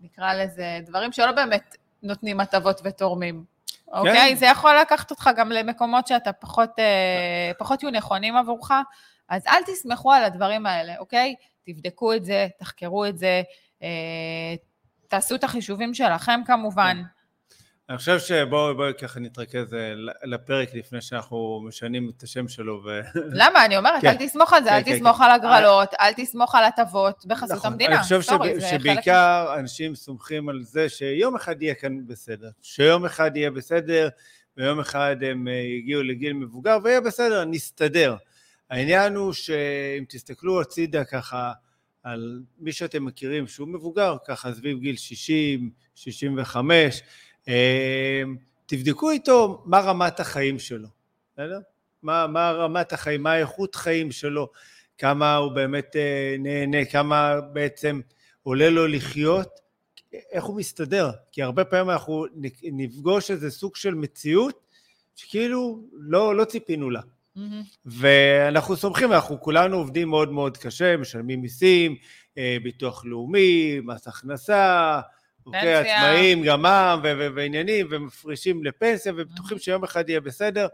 נקרא 0.01 0.33
לזה, 0.33 0.79
דברים 0.85 1.11
שלא 1.11 1.31
באמת 1.31 1.77
נותנים 2.03 2.39
הטבות 2.39 2.81
ותורמים. 2.83 3.43
אוקיי? 3.93 4.35
זה 4.35 4.45
יכול 4.45 4.71
לקחת 4.81 5.11
אותך 5.11 5.29
גם 5.35 5.51
למקומות 5.51 6.07
שאתה 6.07 6.33
פחות, 6.33 6.69
אה, 6.79 7.51
פחות 7.57 7.83
יהיו 7.83 7.91
נכונים 7.91 8.35
עבורך, 8.35 8.71
אז 9.29 9.47
אל 9.47 9.63
תסמכו 9.65 10.11
על 10.11 10.23
הדברים 10.23 10.65
האלה, 10.65 10.97
אוקיי? 10.99 11.35
תבדקו 11.65 12.13
את 12.13 12.25
זה, 12.25 12.47
תחקרו 12.59 13.05
את 13.05 13.17
זה, 13.17 13.41
אה, 13.83 14.55
תעשו 15.07 15.35
את 15.35 15.43
החישובים 15.43 15.93
שלכם 15.93 16.41
כמובן. 16.45 17.03
אני 17.91 17.97
חושב 17.97 18.19
שבואו 18.19 18.75
בואו 18.75 18.97
ככה 18.97 19.19
נתרכז 19.19 19.73
אה, 19.73 19.93
לפרק 20.23 20.73
לפני 20.73 21.01
שאנחנו 21.01 21.61
משנים 21.67 22.11
את 22.17 22.23
השם 22.23 22.47
שלו. 22.47 22.83
ו... 22.85 22.99
למה? 23.41 23.65
אני 23.65 23.77
אומרת, 23.77 24.01
כן. 24.01 24.07
אל 24.07 24.27
תסמוך 24.27 24.53
על 24.53 24.63
זה, 24.63 24.69
כן, 24.69 24.75
אל 24.75 24.83
כן, 24.83 24.95
תסמוך 24.95 25.17
כן. 25.17 25.23
על 25.23 25.31
הגרלות, 25.31 25.93
אל 25.99 26.13
תסמוך 26.13 26.55
על 26.55 26.63
הטבות 26.63 27.25
בחסות 27.25 27.57
נכון. 27.57 27.71
המדינה. 27.71 27.95
אני 27.95 28.03
חושב 28.03 28.21
סורי, 28.21 28.49
שב- 28.49 28.59
זה 28.59 28.67
חלק 28.69 28.79
שבעיקר 28.81 29.55
אנשים 29.59 29.95
סומכים 29.95 30.49
על 30.49 30.63
זה 30.63 30.89
שיום 30.89 31.35
אחד 31.35 31.61
יהיה 31.61 31.73
כאן 31.73 32.07
בסדר. 32.07 32.49
שיום 32.61 33.05
אחד 33.05 33.37
יהיה 33.37 33.51
בסדר, 33.51 34.09
ויום 34.57 34.79
אחד 34.79 35.15
הם 35.21 35.47
אה, 35.47 35.53
יגיעו 35.53 36.03
לגיל 36.03 36.33
מבוגר, 36.33 36.77
ויהיה 36.83 37.01
בסדר, 37.01 37.45
נסתדר. 37.45 38.15
העניין 38.69 39.15
הוא 39.15 39.33
שאם 39.33 40.03
תסתכלו 40.09 40.61
הצידה 40.61 41.05
ככה 41.05 41.51
על 42.03 42.41
מי 42.59 42.71
שאתם 42.71 43.05
מכירים 43.05 43.47
שהוא 43.47 43.67
מבוגר, 43.67 44.15
ככה 44.27 44.53
סביב 44.53 44.79
גיל 44.79 44.95
60, 44.95 45.69
65, 45.95 47.01
אה, 47.01 47.07
תבדקו 48.65 49.11
איתו 49.11 49.63
מה 49.65 49.79
רמת 49.79 50.19
החיים 50.19 50.59
שלו, 50.59 50.87
בסדר? 51.33 51.59
מה, 52.03 52.27
מה 52.27 52.51
רמת 52.51 52.93
החיים, 52.93 53.23
מה 53.23 53.31
האיכות 53.31 53.75
חיים 53.75 54.11
שלו, 54.11 54.49
כמה 54.97 55.35
הוא 55.35 55.51
באמת 55.51 55.95
אה, 55.95 56.35
נהנה, 56.39 56.85
כמה 56.85 57.41
בעצם 57.41 58.01
עולה 58.43 58.69
לו 58.69 58.87
לחיות, 58.87 59.59
איך 60.31 60.43
הוא 60.43 60.57
מסתדר. 60.57 61.11
כי 61.31 61.43
הרבה 61.43 61.65
פעמים 61.65 61.89
אנחנו 61.89 62.25
נפגוש 62.63 63.31
איזה 63.31 63.51
סוג 63.51 63.75
של 63.75 63.95
מציאות 63.95 64.59
שכאילו 65.15 65.83
לא, 65.93 66.35
לא 66.35 66.45
ציפינו 66.45 66.89
לה. 66.89 67.01
מהמם. 67.35 67.63
ואנחנו 67.85 68.75
סומכים, 68.77 69.13
אנחנו 69.13 69.41
כולנו 69.41 69.77
עובדים 69.77 70.09
מאוד 70.09 70.31
מאוד 70.31 70.57
קשה, 70.57 70.97
משלמים 70.97 71.41
מיסים, 71.41 71.95
אה, 72.37 72.57
ביטוח 72.63 73.05
לאומי, 73.05 73.79
מס 73.83 74.07
הכנסה, 74.07 75.01
אוקיי. 75.45 75.75
עצמאים, 75.75 76.43
גם 76.43 76.61
מע"מ 76.61 77.01
ועניינים, 77.35 77.87
ומפרישים 77.89 78.63
לפנסיה, 78.63 79.13
ובטוחים 79.15 79.59
שיום 79.59 79.83
אחד 79.83 80.09
יהיה 80.09 80.21
בסדר, 80.21 80.67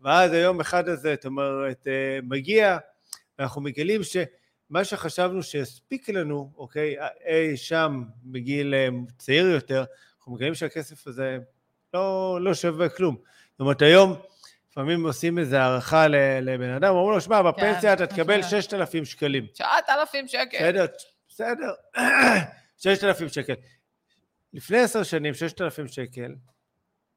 ואז 0.00 0.32
היום 0.32 0.60
אחד 0.60 0.88
הזה, 0.88 1.14
זאת 1.14 1.24
אומרת, 1.24 1.86
אה, 1.86 2.18
מגיע, 2.22 2.78
ואנחנו 3.38 3.60
מגלים 3.60 4.00
שמה 4.02 4.84
שחשבנו 4.84 5.42
שהספיק 5.42 6.08
לנו, 6.08 6.52
אוקיי, 6.56 6.96
אי 7.26 7.56
שם 7.56 8.02
בגיל 8.24 8.74
אה, 8.74 8.88
צעיר 9.18 9.46
יותר, 9.46 9.84
אנחנו 10.18 10.32
מגלים 10.32 10.54
שהכסף 10.54 11.06
הזה 11.06 11.38
לא, 11.94 12.38
לא 12.40 12.54
שווה 12.54 12.88
כלום. 12.88 13.16
זאת 13.50 13.60
אומרת, 13.60 13.82
היום 13.82 14.14
לפעמים 14.70 15.06
עושים 15.06 15.38
איזו 15.38 15.56
הערכה 15.56 16.08
לבן 16.40 16.70
אדם, 16.70 16.94
אומרים 16.94 17.14
לו, 17.14 17.20
שמע, 17.20 17.42
בפנסיה 17.42 17.92
אתה 17.92 18.06
תקבל 18.06 18.38
נכון. 18.38 18.50
6,000 18.50 19.04
שקלים. 19.04 19.46
9,000 19.46 20.28
שקל. 20.28 20.58
בסדר, 20.58 20.86
בסדר, 21.28 21.72
6,000 22.82 23.28
שקל. 23.28 23.54
לפני 24.52 24.78
עשר 24.78 25.02
שנים, 25.02 25.34
6,000 25.34 25.86
שקל, 25.86 26.34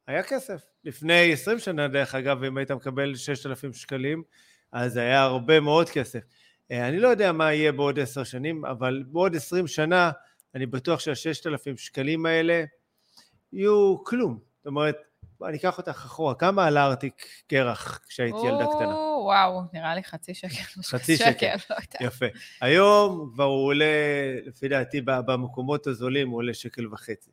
היה 0.07 0.23
כסף. 0.23 0.61
לפני 0.83 1.33
20 1.33 1.59
שנה, 1.59 1.88
דרך 1.88 2.15
אגב, 2.15 2.43
אם 2.43 2.57
היית 2.57 2.71
מקבל 2.71 3.15
6,000 3.15 3.73
שקלים, 3.73 4.23
אז 4.71 4.97
היה 4.97 5.21
הרבה 5.21 5.59
מאוד 5.59 5.89
כסף. 5.89 6.19
אה, 6.71 6.88
אני 6.88 7.00
לא 7.00 7.07
יודע 7.07 7.31
מה 7.31 7.53
יהיה 7.53 7.71
בעוד 7.71 8.00
עשר 8.00 8.23
שנים, 8.23 8.65
אבל 8.65 9.03
בעוד 9.07 9.35
20 9.35 9.67
שנה, 9.67 10.11
אני 10.55 10.65
בטוח 10.65 11.00
שה-6,000 11.00 11.77
שקלים 11.77 12.25
האלה 12.25 12.63
יהיו 13.53 14.03
כלום. 14.03 14.39
זאת 14.57 14.65
אומרת, 14.65 14.95
אני 15.48 15.57
אקח 15.57 15.77
אותך 15.77 15.89
אחורה, 15.89 16.36
כמה 16.36 16.65
עלה 16.67 16.86
ארטיק 16.86 17.25
קרח 17.48 18.00
כשהייתי 18.07 18.38
ילדה 18.48 18.65
קטנה? 18.65 18.93
או, 18.93 19.21
וואו, 19.25 19.62
נראה 19.74 19.95
לי 19.95 20.03
חצי 20.03 20.33
שקל. 20.33 20.81
חצי 20.83 21.17
שקל. 21.17 21.55
לא 21.69 21.75
יודעת. 21.75 22.01
יפה. 22.01 22.25
היום 22.62 23.31
כבר 23.33 23.43
הוא 23.43 23.65
עולה, 23.67 23.86
לפי 24.45 24.67
דעתי, 24.67 25.01
במקומות 25.01 25.88
הזולים 25.88 26.29
הוא 26.29 26.38
עולה 26.38 26.53
שקל 26.53 26.93
וחצי. 26.93 27.31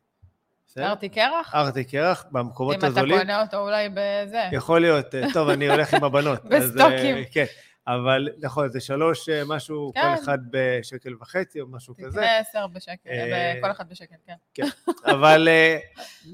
ארתי 0.79 1.09
קרח? 1.09 1.55
ארטיק 1.55 1.91
קרח, 1.91 2.25
במקומות 2.31 2.75
אם 2.75 2.79
אתה 2.79 2.87
הזולים. 2.87 3.19
קונה 3.19 3.43
אותו 3.43 3.57
אולי 3.57 3.89
בזה. 3.89 4.49
יכול 4.53 4.81
להיות, 4.81 5.07
טוב, 5.33 5.49
אני 5.49 5.69
הולך 5.69 5.95
עם 5.95 6.05
הבנות. 6.05 6.39
אז, 6.45 6.53
אה, 6.53 6.59
בסטוקים. 6.59 7.17
כן, 7.33 7.45
אבל 7.89 8.29
נכון, 8.41 8.71
זה 8.71 8.81
שלוש 8.81 9.29
אה, 9.29 9.43
משהו, 9.47 9.93
כן. 9.95 10.01
כל 10.01 10.23
אחד 10.23 10.39
בשקל 10.51 11.15
וחצי 11.21 11.61
או 11.61 11.67
משהו 11.67 11.95
כזה. 11.97 12.11
תקנה 12.11 12.39
עשר 12.39 12.67
בשקל, 12.67 13.11
אה, 13.11 13.55
כל 13.63 13.71
אחד 13.71 13.89
בשקל, 13.89 14.15
כן. 14.55 14.65
אבל 15.05 15.49
אה, 15.49 15.79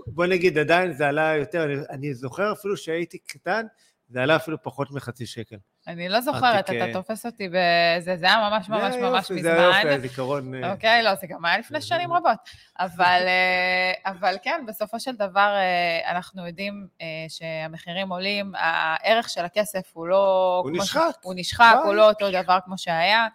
בוא 0.06 0.26
נגיד, 0.26 0.58
עדיין 0.58 0.92
זה 0.92 1.08
עלה 1.08 1.36
יותר, 1.36 1.64
אני, 1.64 1.74
אני 1.90 2.14
זוכר 2.14 2.52
אפילו 2.52 2.76
שהייתי 2.76 3.18
קטן, 3.18 3.66
זה 4.08 4.22
עלה 4.22 4.36
אפילו 4.36 4.62
פחות 4.62 4.90
מחצי 4.90 5.26
שקל. 5.26 5.56
אני 5.86 6.08
לא 6.08 6.20
זוכרת, 6.20 6.70
אתה 6.70 6.92
תופס 6.92 7.26
אותי 7.26 7.48
בזה, 7.48 8.16
זה 8.16 8.26
היה 8.26 8.50
ממש 8.50 8.68
ממש 8.68 8.94
ממש 8.94 9.30
יופי, 9.30 9.42
זה 9.42 9.52
היה 9.52 9.62
יופי, 9.62 9.78
מזמן. 9.78 9.92
הזיכרון. 9.92 10.64
אה, 10.64 10.72
אוקיי, 10.72 11.02
לא, 11.02 11.14
זה 11.14 11.26
גם 11.26 11.44
היה 11.44 11.58
לפני 11.58 11.80
שנים 11.80 12.12
רבות. 12.12 12.38
אבל, 12.78 13.22
אה, 13.26 13.92
אבל 14.06 14.36
כן, 14.42 14.64
בסופו 14.66 15.00
של 15.00 15.16
דבר 15.16 15.54
אה, 15.56 16.10
אנחנו 16.10 16.46
יודעים 16.46 16.86
שהמחירים 17.28 18.12
עולים, 18.12 18.52
הערך 18.56 19.28
של 19.28 19.44
הכסף 19.44 19.90
הוא 19.92 20.08
לא... 20.08 20.60
הוא 20.64 20.72
נשחק. 20.72 21.14
הוא 21.22 21.34
נשחק, 21.36 21.76
הוא. 21.84 21.94
לא 21.94 22.08
אותו 22.08 22.30
דבר 22.30 22.58
כמו 22.64 22.78
שהיה. 22.78 23.28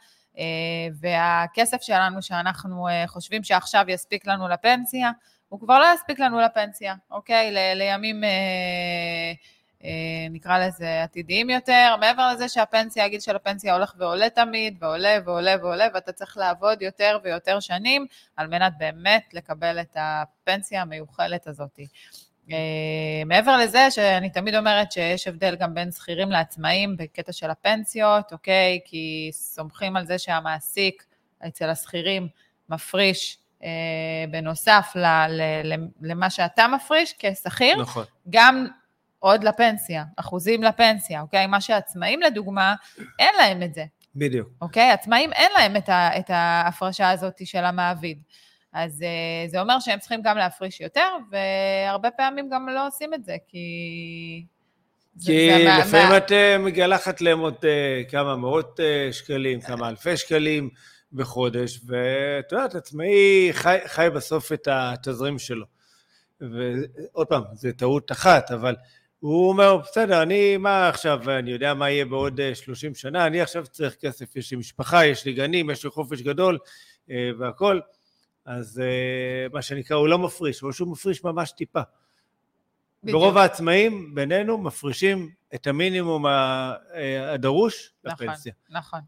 והכסף 1.02 1.82
שלנו, 1.82 2.22
שאנחנו 2.22 2.88
חושבים 3.08 3.44
שעכשיו 3.44 3.86
יספיק 3.88 4.28
לנו 4.28 4.48
לפנסיה, 4.48 5.12
הוא 5.50 5.60
כבר 5.60 5.80
לא 5.80 5.86
יספיק 5.96 6.20
לנו 6.20 6.40
לפנסיה, 6.40 6.96
אוקיי? 7.12 7.52
לימים, 7.76 8.24
נקרא 10.30 10.68
לזה, 10.68 11.04
עתידיים 11.04 11.50
יותר, 11.50 11.96
מעבר 12.00 12.32
לזה 12.34 12.50
שהפנסיה, 12.50 13.06
הגיל 13.06 13.20
של 13.20 13.36
הפנסיה 13.36 13.74
הולך 13.74 13.94
ועולה 13.98 14.30
תמיד, 14.30 14.78
ועולה 14.82 15.18
ועולה 15.26 15.56
ועולה, 15.62 15.88
ואתה 15.94 16.12
צריך 16.12 16.38
לעבוד 16.38 16.82
יותר 16.82 17.20
ויותר 17.24 17.60
שנים 17.60 18.06
על 18.36 18.48
מנת 18.48 18.74
באמת 18.78 19.34
לקבל 19.34 19.82
את 19.82 19.98
הפנסיה 20.00 20.82
המיוחלת 20.82 21.48
הזאת. 21.48 21.80
אה, 22.52 23.24
מעבר 23.26 23.58
לזה 23.58 23.92
שאני 23.92 24.30
תמיד 24.30 24.56
אומרת 24.56 24.92
שיש 24.92 25.28
הבדל 25.28 25.56
גם 25.56 25.74
בין 25.74 25.92
שכירים 25.92 26.32
לעצמאים 26.32 26.98
בקטע 26.98 27.32
של 27.32 27.50
הפנסיות, 27.50 28.34
אוקיי? 28.34 28.80
כי 28.86 29.30
סומכים 29.34 29.96
על 29.96 30.06
זה 30.06 30.18
שהמעסיק 30.18 31.04
אצל 31.48 31.70
השכירים 31.70 32.28
מפריש 32.70 33.38
אה, 33.64 33.70
בנוסף 34.32 34.92
ל, 34.96 35.06
ל, 35.30 35.42
ל, 35.64 35.76
למה 36.02 36.30
שאתה 36.30 36.68
מפריש 36.68 37.16
כשכיר, 37.20 37.82
נכון. 37.82 38.06
גם 38.30 38.68
עוד 39.20 39.44
לפנסיה, 39.44 40.04
אחוזים 40.16 40.64
לפנסיה, 40.64 41.22
אוקיי? 41.22 41.48
מה 41.48 41.62
שעצמאים 41.62 42.22
לדוגמה, 42.22 42.76
אין 43.20 43.36
להם 43.38 43.64
את 43.64 43.74
זה, 43.74 43.86
בדיוק. 44.16 44.50
אוקיי? 44.62 44.92
עצמאים 44.92 45.34
אין 45.34 45.52
להם 45.58 45.76
את, 45.76 45.90
ה, 45.90 46.20
את 46.20 46.30
ההפרשה 46.30 47.10
הזאת 47.10 47.48
של 47.48 47.66
המעביד. 47.66 48.22
אז 48.74 49.02
uh, 49.02 49.52
זה 49.52 49.62
אומר 49.62 49.80
שהם 49.80 50.00
צריכים 50.00 50.22
גם 50.22 50.38
להפריש 50.38 50.82
יותר, 50.82 51.08
והרבה 51.32 52.12
פעמים 52.12 52.50
גם 52.50 52.70
לא 52.70 52.88
עושים 52.88 53.14
את 53.14 53.24
זה, 53.24 53.36
כי... 53.48 54.46
כי 55.26 55.50
זה, 55.52 55.64
זה 55.64 55.80
לפעמים 55.80 56.10
מה... 56.10 56.18
את 56.18 56.32
uh, 56.32 56.58
מגלחת 56.60 57.22
להם 57.22 57.40
עוד 57.40 57.56
uh, 57.56 58.10
כמה 58.12 58.36
מאות 58.36 58.80
שקלים, 59.12 59.62
כמה 59.62 59.90
אלפי 59.90 60.18
שקלים 60.18 60.70
בחודש, 61.14 61.80
ואת 61.86 62.52
יודעת, 62.52 62.76
עצמאי 62.76 63.50
חי, 63.52 63.78
חי 63.86 64.08
בסוף 64.16 64.52
את 64.52 64.68
התזרים 64.72 65.40
שלו. 65.40 65.66
ועוד 66.42 67.28
פעם, 67.28 67.44
זו 67.54 67.70
טעות 67.78 68.12
אחת, 68.12 68.52
אבל 68.52 68.76
הוא 69.20 69.50
אומר, 69.50 69.78
בסדר, 69.78 70.22
אני, 70.22 70.58
מה 70.58 70.90
עכשיו, 70.90 71.38
אני 71.40 71.52
יודע 71.52 71.74
מה 71.74 71.90
יהיה 71.90 72.06
בעוד 72.06 72.40
30 72.54 72.96
שנה, 72.96 73.28
אני 73.28 73.42
עכשיו 73.42 73.68
צריך 73.68 73.96
כסף, 73.96 74.36
יש 74.36 74.52
לי 74.52 74.58
משפחה, 74.58 75.06
יש 75.06 75.26
לי 75.26 75.34
גנים, 75.34 75.70
יש 75.70 75.84
לי 75.84 75.90
חופש 75.90 76.22
גדול 76.22 76.58
והכול. 77.40 77.82
אז 78.46 78.82
uh, 78.82 79.54
מה 79.54 79.62
שנקרא, 79.62 79.98
הוא 79.98 80.08
לא 80.08 80.20
מפריש, 80.20 80.64
או 80.64 80.74
שהוא 80.74 80.92
מפריש 80.92 81.24
ממש 81.24 81.52
טיפה. 81.52 81.82
בדיוק. 83.04 83.22
ברוב 83.22 83.38
העצמאים 83.38 84.16
בינינו 84.16 84.58
מפרישים 84.58 85.30
את 85.56 85.68
המינימום 85.68 86.26
אה, 86.28 87.34
הדרוש 87.34 87.94
נכון, 88.04 88.28
לפנסיה. 88.28 88.54
נכון. 88.70 89.00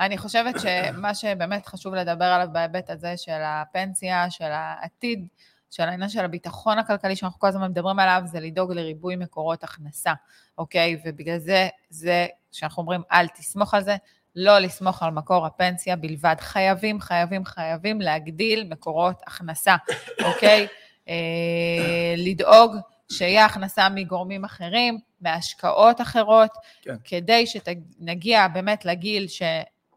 אני 0.00 0.18
חושבת 0.18 0.54
שמה 0.60 1.14
שבאמת 1.14 1.66
חשוב 1.66 1.94
לדבר 1.94 2.24
עליו 2.24 2.48
בהיבט 2.52 2.90
הזה 2.90 3.16
של 3.16 3.40
הפנסיה, 3.44 4.30
של 4.30 4.44
העתיד, 4.50 5.26
של 5.70 5.82
העניין 5.82 6.10
של 6.10 6.24
הביטחון 6.24 6.78
הכלכלי 6.78 7.16
שאנחנו 7.16 7.38
כל 7.38 7.46
הזמן 7.46 7.70
מדברים 7.70 7.98
עליו, 7.98 8.22
זה 8.24 8.40
לדאוג 8.40 8.72
לריבוי 8.72 9.16
מקורות 9.16 9.64
הכנסה, 9.64 10.12
אוקיי? 10.58 10.96
ובגלל 11.04 11.38
זה, 11.38 11.68
זה 11.90 12.26
שאנחנו 12.52 12.80
אומרים 12.80 13.02
אל 13.12 13.28
תסמוך 13.28 13.74
על 13.74 13.82
זה, 13.82 13.96
לא 14.36 14.58
לסמוך 14.58 15.02
על 15.02 15.10
מקור 15.10 15.46
הפנסיה 15.46 15.96
בלבד. 15.96 16.36
חייבים, 16.40 17.00
חייבים, 17.00 17.44
חייבים 17.44 18.00
להגדיל 18.00 18.64
מקורות 18.70 19.22
הכנסה, 19.26 19.76
אוקיי? 20.24 20.66
אה, 21.08 22.14
לדאוג 22.16 22.76
שיהיה 23.12 23.44
הכנסה 23.44 23.88
מגורמים 23.88 24.44
אחרים, 24.44 24.98
מהשקעות 25.20 26.00
אחרות, 26.00 26.50
כן. 26.82 26.96
כדי 27.04 27.44
שנגיע 27.46 28.48
באמת 28.48 28.84
לגיל 28.84 29.28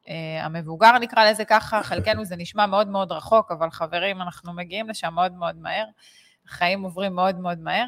שהמבוגר 0.07 0.97
נקרא 0.97 1.29
לזה 1.29 1.45
ככה, 1.45 1.83
חלקנו 1.83 2.25
זה 2.25 2.35
נשמע 2.35 2.65
מאוד 2.65 2.87
מאוד 2.87 3.11
רחוק, 3.11 3.51
אבל 3.51 3.69
חברים, 3.69 4.21
אנחנו 4.21 4.53
מגיעים 4.53 4.89
לשם 4.89 5.13
מאוד 5.13 5.33
מאוד 5.33 5.55
מהר, 5.55 5.85
החיים 6.47 6.81
עוברים 6.81 7.15
מאוד 7.15 7.39
מאוד 7.39 7.59
מהר, 7.59 7.85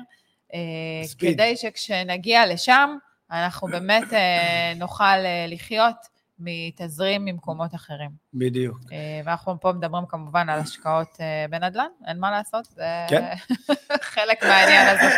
אה, 0.54 0.60
ספיד. 1.04 1.34
כדי 1.34 1.58
שכשנגיע 1.58 2.46
לשם, 2.46 2.98
אנחנו 3.32 3.68
באמת 3.68 4.14
אה, 4.14 4.74
נוכל 4.76 5.18
לחיות 5.48 5.96
מתזרים 6.40 7.26
ממקומות 7.26 7.76
אחרים. 7.76 8.10
בדיוק. 8.34 8.78
אה, 8.92 9.22
ואנחנו 9.26 9.60
פה 9.62 9.72
מדברים 9.72 10.06
כמובן 10.06 10.50
על 10.50 10.60
השקעות 10.60 11.18
אה, 11.20 11.46
בנדל"ן, 11.50 11.88
אין 12.08 12.20
מה 12.20 12.32
לעשות, 12.32 12.66
זה 12.66 12.86
כן. 13.10 13.34
חלק 14.14 14.44
מהעניין 14.44 14.88
הזה. 14.88 15.16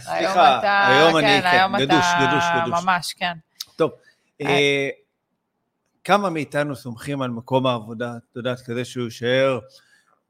סליחה, 0.00 0.60
היום 0.88 1.16
אני, 1.16 1.26
כן, 1.26 1.40
כן, 1.42 1.72
גדוש, 1.78 2.06
גדוש, 2.20 2.44
גדוש. 2.56 2.84
ממש, 2.84 3.14
כן. 3.18 3.32
טוב, 3.76 3.90
אה, 4.40 4.88
כמה 6.08 6.30
מאיתנו 6.30 6.76
סומכים 6.76 7.22
על 7.22 7.30
מקום 7.30 7.66
העבודה, 7.66 8.16
את 8.16 8.36
יודעת, 8.36 8.60
כדי 8.60 8.84
שהוא 8.84 9.04
יישאר 9.04 9.58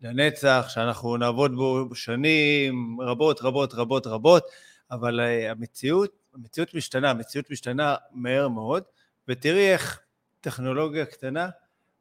לנצח, 0.01 0.67
שאנחנו 0.69 1.17
נעבוד 1.17 1.55
בו 1.55 1.95
שנים 1.95 3.01
רבות, 3.01 3.43
רבות, 3.43 3.75
רבות, 3.75 4.07
רבות, 4.07 4.45
אבל 4.91 5.21
המציאות, 5.51 6.11
המציאות 6.35 6.75
משתנה, 6.75 7.11
המציאות 7.11 7.51
משתנה 7.51 7.97
מהר 8.13 8.49
מאוד, 8.49 8.83
ותראי 9.29 9.73
איך 9.73 10.01
טכנולוגיה 10.41 11.07
קטנה 11.07 11.49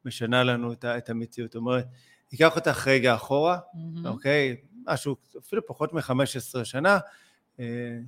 משנה 0.04 0.44
לנו 0.44 0.72
את, 0.72 1.10
המציאות. 1.10 1.52
זאת 1.52 1.56
אומרת, 1.56 1.86
אקח 2.34 2.56
אותך 2.56 2.88
רגע 2.88 3.14
אחורה, 3.14 3.58
mm-hmm. 3.58 4.08
אוקיי? 4.08 4.56
משהו, 4.86 5.16
אפילו 5.38 5.66
פחות 5.66 5.92
מ-15 5.92 6.64
שנה, 6.64 6.98
אה, 7.60 7.64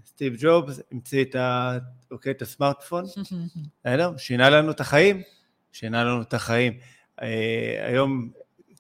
סטיב 0.07 0.37
ג'ובס 0.39 0.81
המציא 0.93 1.25
את, 1.25 1.35
ה, 1.35 1.79
אוקיי, 2.11 2.33
את 2.33 2.43
הסמארטפון? 2.43 3.05
שינה 4.17 4.51
לנו 4.51 4.71
את 4.71 4.81
החיים, 4.81 5.23
שינה 5.73 6.05
לנו 6.05 6.23
את 6.23 6.35
החיים. 6.35 6.73
אה, 7.23 7.87
היום 7.87 8.31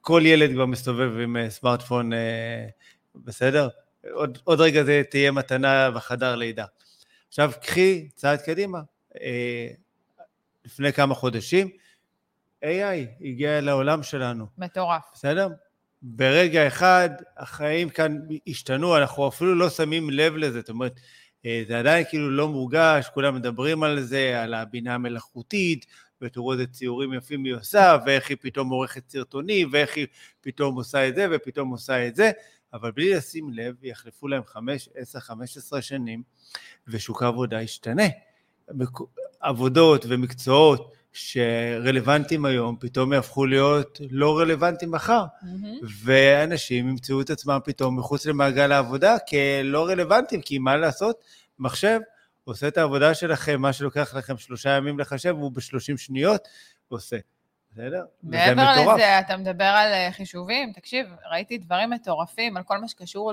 כל 0.00 0.22
ילד 0.24 0.50
כבר 0.52 0.66
מסתובב 0.66 1.18
עם 1.18 1.36
אה, 1.36 1.50
סמארטפון, 1.50 2.10
בסדר? 3.14 3.68
עוד, 4.12 4.38
עוד 4.44 4.60
רגע 4.60 4.84
זה 4.84 5.02
תהיה 5.10 5.32
מתנה 5.32 5.90
בחדר 5.90 6.36
לידה. 6.36 6.64
עכשיו 7.28 7.52
קחי 7.62 8.08
צעד 8.14 8.40
קדימה, 8.40 8.80
לפני 10.64 10.92
כמה 10.92 11.14
חודשים, 11.14 11.68
AI 12.64 13.24
הגיע 13.24 13.60
לעולם 13.60 14.02
שלנו. 14.02 14.46
מטורף. 14.58 15.02
בסדר? 15.14 15.48
ברגע 16.02 16.66
אחד 16.66 17.10
החיים 17.36 17.88
כאן 17.88 18.18
השתנו, 18.46 18.96
אנחנו 18.96 19.28
אפילו 19.28 19.54
לא 19.54 19.70
שמים 19.70 20.10
לב 20.10 20.36
לזה, 20.36 20.60
זאת 20.60 20.68
אומרת, 20.68 21.00
אה, 21.46 21.62
זה 21.68 21.78
עדיין 21.78 22.04
כאילו 22.08 22.30
לא 22.30 22.48
מורגש, 22.48 23.08
כולם 23.14 23.34
מדברים 23.34 23.82
על 23.82 24.00
זה, 24.00 24.42
על 24.42 24.54
הבינה 24.54 24.94
המלאכותית, 24.94 25.86
ותראו 26.22 26.52
איזה 26.52 26.66
ציורים 26.66 27.12
יפים 27.12 27.44
היא 27.44 27.54
עושה, 27.54 27.96
ואיך 28.06 28.28
היא 28.28 28.36
פתאום 28.40 28.70
עורכת 28.70 29.10
סרטונים, 29.10 29.68
ואיך 29.72 29.96
היא 29.96 30.06
פתאום 30.40 30.76
עושה 30.76 31.08
את 31.08 31.14
זה, 31.14 31.26
ופתאום 31.30 31.70
עושה 31.70 32.06
את 32.06 32.16
זה, 32.16 32.30
אבל 32.72 32.90
בלי 32.90 33.14
לשים 33.14 33.50
לב, 33.52 33.84
יחלפו 33.84 34.28
להם 34.28 34.42
5, 34.46 34.88
10, 34.94 35.20
15 35.20 35.82
שנים, 35.82 36.22
ושוק 36.88 37.22
העבודה 37.22 37.62
ישתנה. 37.62 38.02
עבודות 39.40 40.04
ומקצועות 40.08 40.92
שרלוונטיים 41.12 42.44
היום, 42.44 42.76
פתאום 42.80 43.12
יהפכו 43.12 43.46
להיות 43.46 44.00
לא 44.10 44.38
רלוונטיים 44.38 44.90
מחר. 44.90 45.24
Mm-hmm. 45.24 45.86
ואנשים 46.04 46.88
ימצאו 46.88 47.20
את 47.20 47.30
עצמם 47.30 47.58
פתאום 47.64 47.98
מחוץ 47.98 48.26
למעגל 48.26 48.72
העבודה 48.72 49.16
כלא 49.18 49.86
רלוונטיים, 49.86 50.40
כי 50.40 50.58
מה 50.58 50.76
לעשות? 50.76 51.24
מחשב 51.58 52.00
עושה 52.44 52.68
את 52.68 52.78
העבודה 52.78 53.14
שלכם, 53.14 53.60
מה 53.60 53.72
שלוקח 53.72 54.14
לכם 54.14 54.38
שלושה 54.38 54.70
ימים 54.70 54.98
לחשב, 54.98 55.34
הוא 55.38 55.52
בשלושים 55.52 55.98
שניות 55.98 56.48
עושה. 56.88 57.16
בסדר? 57.72 58.04
מעבר 58.22 58.94
לזה, 58.94 59.18
אתה 59.18 59.36
מדבר 59.36 59.64
על 59.64 59.92
אה, 59.92 60.08
חישובים, 60.12 60.72
תקשיב, 60.72 61.06
ראיתי 61.30 61.58
דברים 61.58 61.90
מטורפים 61.90 62.56
על 62.56 62.62
כל 62.62 62.78
מה 62.78 62.88
שקשור 62.88 63.32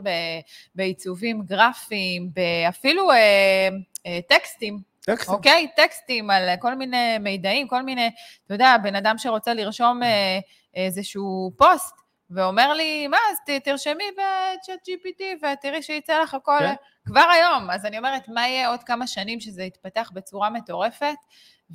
בעיצובים 0.75 1.41
גרפיים, 1.41 2.31
אפילו 2.69 3.11
אה, 3.11 3.69
אה, 4.05 4.19
טקסטים, 4.29 4.81
טקסטים. 5.07 5.33
אוקיי? 5.33 5.67
טקסטים 5.75 6.29
על 6.29 6.49
כל 6.59 6.75
מיני 6.75 7.17
מידעים, 7.19 7.67
כל 7.67 7.83
מיני, 7.83 8.09
אתה 8.45 8.53
יודע, 8.53 8.75
בן 8.83 8.95
אדם 8.95 9.17
שרוצה 9.17 9.53
לרשום 9.53 10.03
אה, 10.03 10.39
איזשהו 10.73 11.51
פוסט, 11.57 11.95
ואומר 12.29 12.73
לי, 12.73 13.07
מה, 13.07 13.17
אז 13.31 13.37
תרשמי 13.63 14.03
ב-chat 14.17 14.89
GPT 14.89 15.23
ותראי 15.37 15.81
שיצא 15.81 16.21
לך 16.21 16.33
הכל 16.33 16.59
כן. 16.59 16.73
כבר 17.05 17.25
היום. 17.33 17.69
אז 17.71 17.85
אני 17.85 17.97
אומרת, 17.97 18.27
מה 18.27 18.47
יהיה 18.47 18.69
עוד 18.69 18.83
כמה 18.83 19.07
שנים 19.07 19.39
שזה 19.39 19.63
יתפתח 19.63 20.11
בצורה 20.13 20.49
מטורפת? 20.49 21.15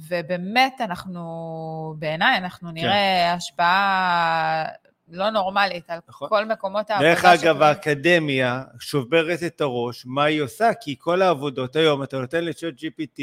ובאמת, 0.08 0.80
אנחנו, 0.80 1.94
בעיניי, 1.98 2.38
אנחנו 2.38 2.68
כן. 2.68 2.74
נראה 2.74 3.24
כן. 3.28 3.34
השפעה 3.36 4.64
לא 5.08 5.30
נורמלית 5.30 5.90
על 5.90 5.98
נכון. 6.08 6.28
כל 6.28 6.44
מקומות 6.44 6.90
העבודה. 6.90 7.08
דרך 7.08 7.24
אגב. 7.24 7.62
האקדמיה 7.62 8.62
שוברת 8.78 9.42
את 9.46 9.60
הראש, 9.60 10.06
מה 10.06 10.24
היא 10.24 10.42
עושה? 10.42 10.70
כי 10.80 10.96
כל 10.98 11.22
העבודות 11.22 11.76
היום, 11.76 12.02
אתה 12.02 12.18
נותן 12.18 12.44
לצ'אט 12.44 12.74
GPT, 12.74 13.22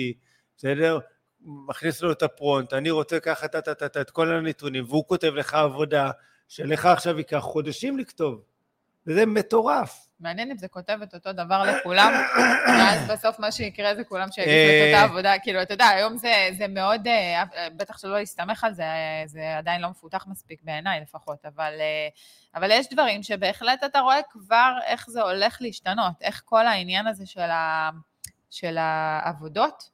בסדר? 0.57 0.99
מכניס 1.41 2.01
לו 2.01 2.11
את 2.11 2.23
הפרונט, 2.23 2.73
אני 2.73 2.91
רוצה 2.91 3.19
ככה 3.19 3.45
את 4.01 4.09
כל 4.09 4.33
הנתונים, 4.33 4.83
והוא 4.87 5.07
כותב 5.07 5.33
לך 5.35 5.53
עבודה 5.53 6.11
שלך 6.49 6.85
עכשיו 6.85 7.17
ייקח 7.17 7.39
חודשים 7.39 7.99
לכתוב. 7.99 8.41
וזה 9.07 9.25
מטורף. 9.25 10.07
מעניין 10.19 10.51
אם 10.51 10.57
זה 10.57 10.67
כותב 10.67 10.99
את 11.03 11.13
אותו 11.13 11.33
דבר 11.33 11.63
לכולם, 11.63 12.13
ואז 12.67 13.09
בסוף 13.09 13.39
מה 13.39 13.51
שיקרה 13.51 13.95
זה 13.95 14.03
כולם 14.03 14.31
שיגידו 14.31 14.51
את 14.51 14.87
אותה 14.87 14.99
אה. 14.99 15.03
עבודה. 15.03 15.39
כאילו, 15.39 15.61
אתה 15.61 15.73
יודע, 15.73 15.87
היום 15.87 16.17
זה, 16.17 16.49
זה 16.57 16.67
מאוד, 16.67 17.07
אה, 17.07 17.43
בטח 17.75 17.97
שלא 17.97 18.19
להסתמך 18.19 18.63
על 18.63 18.73
זה, 18.73 18.83
זה 19.25 19.57
עדיין 19.57 19.81
לא 19.81 19.89
מפותח 19.89 20.25
מספיק 20.27 20.61
בעיניי 20.63 21.01
לפחות, 21.01 21.45
אבל, 21.45 21.73
אה, 21.79 22.07
אבל 22.55 22.71
יש 22.71 22.89
דברים 22.91 23.23
שבהחלט 23.23 23.83
אתה 23.83 23.99
רואה 23.99 24.19
כבר 24.29 24.73
איך 24.85 25.09
זה 25.09 25.21
הולך 25.21 25.57
להשתנות, 25.61 26.13
איך 26.21 26.41
כל 26.45 26.67
העניין 26.67 27.07
הזה 27.07 27.25
של, 27.25 27.39
ה, 27.39 27.89
של 28.49 28.77
העבודות, 28.79 29.89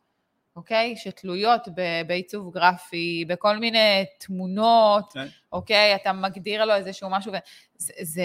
אוקיי? 0.56 0.96
שתלויות 0.98 1.68
בעיצוב 2.08 2.54
גרפי, 2.54 3.26
בכל 3.28 3.58
מיני 3.58 4.06
תמונות, 4.20 5.14
כן. 5.14 5.28
אוקיי? 5.52 5.96
אתה 5.96 6.14
מגדיר 6.14 6.66
לו 6.66 6.76
איזשהו 6.76 7.10
משהו, 7.10 7.32
זה, 7.78 7.94
זה 8.02 8.24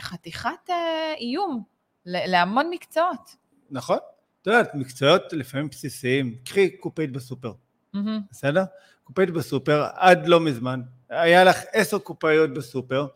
חתיכת 0.00 0.70
אה, 0.70 1.14
איום, 1.18 1.62
להמון 2.06 2.70
מקצועות. 2.70 3.36
נכון? 3.70 3.98
את 4.42 4.46
יודעת, 4.46 4.74
מקצועות 4.74 5.32
לפעמים 5.32 5.68
בסיסיים, 5.68 6.34
קחי 6.44 6.70
קופאית 6.70 7.12
בסופר, 7.12 7.52
מהמם. 7.92 8.20
בסדר? 8.30 8.64
קופאית 9.04 9.30
בסופר, 9.30 9.86
עד 9.94 10.26
לא 10.26 10.40
מזמן, 10.40 10.80
היה 11.08 11.44
לך 11.44 11.62
עשר 11.72 11.98
קופאיות 11.98 12.54
בסופר, 12.54 13.06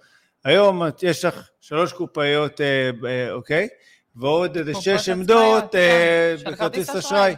היום 0.45 0.83
יש 1.03 1.25
לך 1.25 1.49
שלוש 1.61 1.93
קופאיות, 1.93 2.61
אה, 2.61 2.91
אה, 3.07 3.33
אוקיי? 3.33 3.69
ועוד 4.17 4.57
איזה 4.57 4.73
שש 4.75 5.09
עמדות 5.09 5.73
כן, 5.73 5.79
אה, 5.79 6.35
של 6.39 6.51
בכרטיס 6.51 6.91
כרטיס 6.91 7.07
אשראי, 7.07 7.33
אשראי. 7.33 7.35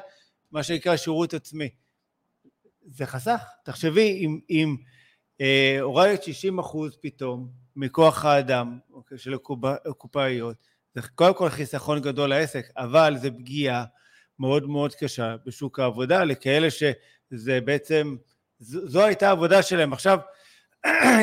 מה 0.53 0.63
שנקרא 0.63 0.97
שירות 0.97 1.35
עצמי. 1.35 1.69
זה 2.87 3.07
חסך. 3.07 3.45
תחשבי, 3.65 4.25
אם, 4.25 4.41
אם 4.51 4.77
אה, 5.41 5.79
הורדת 5.81 6.23
60 6.23 6.59
אחוז 6.59 6.97
פתאום 7.01 7.49
מכוח 7.77 8.25
האדם 8.25 8.79
אוקיי, 8.93 9.19
של 9.19 9.35
הקופ- 9.35 9.89
הקופאיות, 9.91 10.57
זה 10.95 11.03
קודם 11.15 11.35
כל 11.35 11.49
חיסכון 11.49 12.01
גדול 12.01 12.31
לעסק, 12.31 12.67
אבל 12.77 13.15
זה 13.19 13.31
פגיעה 13.31 13.85
מאוד 14.39 14.67
מאוד 14.67 14.95
קשה 14.95 15.37
בשוק 15.47 15.79
העבודה 15.79 16.25
לכאלה 16.25 16.69
שזה 16.71 17.61
בעצם, 17.61 18.17
זו, 18.59 18.89
זו 18.89 19.05
הייתה 19.05 19.29
העבודה 19.29 19.63
שלהם. 19.63 19.93
עכשיו, 19.93 20.19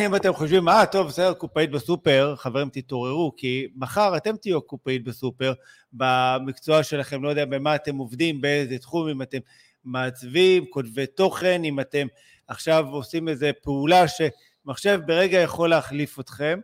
אם 0.06 0.16
אתם 0.16 0.34
חושבים, 0.34 0.70
אה, 0.70 0.86
טוב, 0.86 1.08
בסדר, 1.08 1.34
קופאית 1.34 1.72
בסופר, 1.72 2.36
חברים, 2.36 2.70
תתעוררו, 2.70 3.34
כי 3.38 3.68
מחר 3.76 4.18
אתם 4.18 4.38
תהיו 4.38 4.62
קופאית 4.62 5.04
בסופר 5.04 5.54
במקצוע 5.94 6.84
שלכם, 6.84 7.24
לא 7.24 7.30
יודע 7.30 7.46
במה 7.46 7.76
אתם 7.76 7.98
עובדים, 7.98 8.42
באיזה 8.42 8.78
תחום, 8.78 9.08
אם 9.08 9.22
אתם 9.22 9.38
מעצבים, 9.84 10.66
כותבי 10.66 11.08
תוכן, 11.08 11.64
אם 11.64 11.80
אתם 11.80 12.08
עכשיו 12.48 12.86
עושים 12.90 13.30
איזו 13.30 13.48
פעולה 13.62 14.06
שמחשב 14.08 15.00
ברגע 15.06 15.38
יכול 15.38 15.70
להחליף 15.70 16.20
אתכם, 16.20 16.60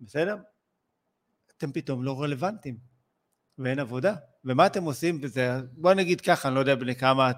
בסדר? 0.00 0.36
אתם 1.56 1.72
פתאום 1.72 2.04
לא 2.04 2.22
רלוונטיים, 2.22 2.76
ואין 3.58 3.78
עבודה. 3.78 4.14
ומה 4.44 4.66
אתם 4.66 4.84
עושים 4.84 5.20
בזה? 5.20 5.50
בוא 5.72 5.94
נגיד 5.94 6.20
ככה, 6.20 6.48
אני 6.48 6.54
לא 6.54 6.60
יודע 6.60 6.74
בני 6.74 6.94
כמה 6.94 7.30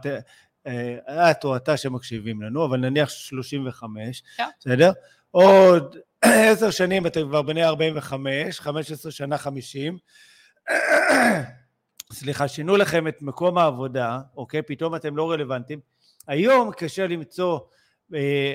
את, 0.68 1.08
אה, 1.08 1.30
את 1.30 1.44
או 1.44 1.56
אתה 1.56 1.76
שמקשיבים 1.76 2.42
לנו, 2.42 2.64
אבל 2.64 2.76
נניח 2.78 3.08
35, 3.08 4.22
כן. 4.36 4.44
בסדר? 4.60 4.92
עוד 5.30 5.96
עשר 6.22 6.70
שנים 6.70 7.06
אתם 7.06 7.28
כבר 7.28 7.42
בני 7.42 7.64
45, 7.64 8.60
15 8.60 9.12
שנה 9.12 9.38
50. 9.38 9.98
סליחה, 12.12 12.48
שינו 12.48 12.76
לכם 12.76 13.08
את 13.08 13.22
מקום 13.22 13.58
העבודה, 13.58 14.18
אוקיי? 14.36 14.62
פתאום 14.62 14.94
אתם 14.94 15.16
לא 15.16 15.30
רלוונטיים. 15.30 15.80
היום 16.26 16.72
קשה 16.72 17.06
למצוא 17.06 17.58
אה, 18.14 18.54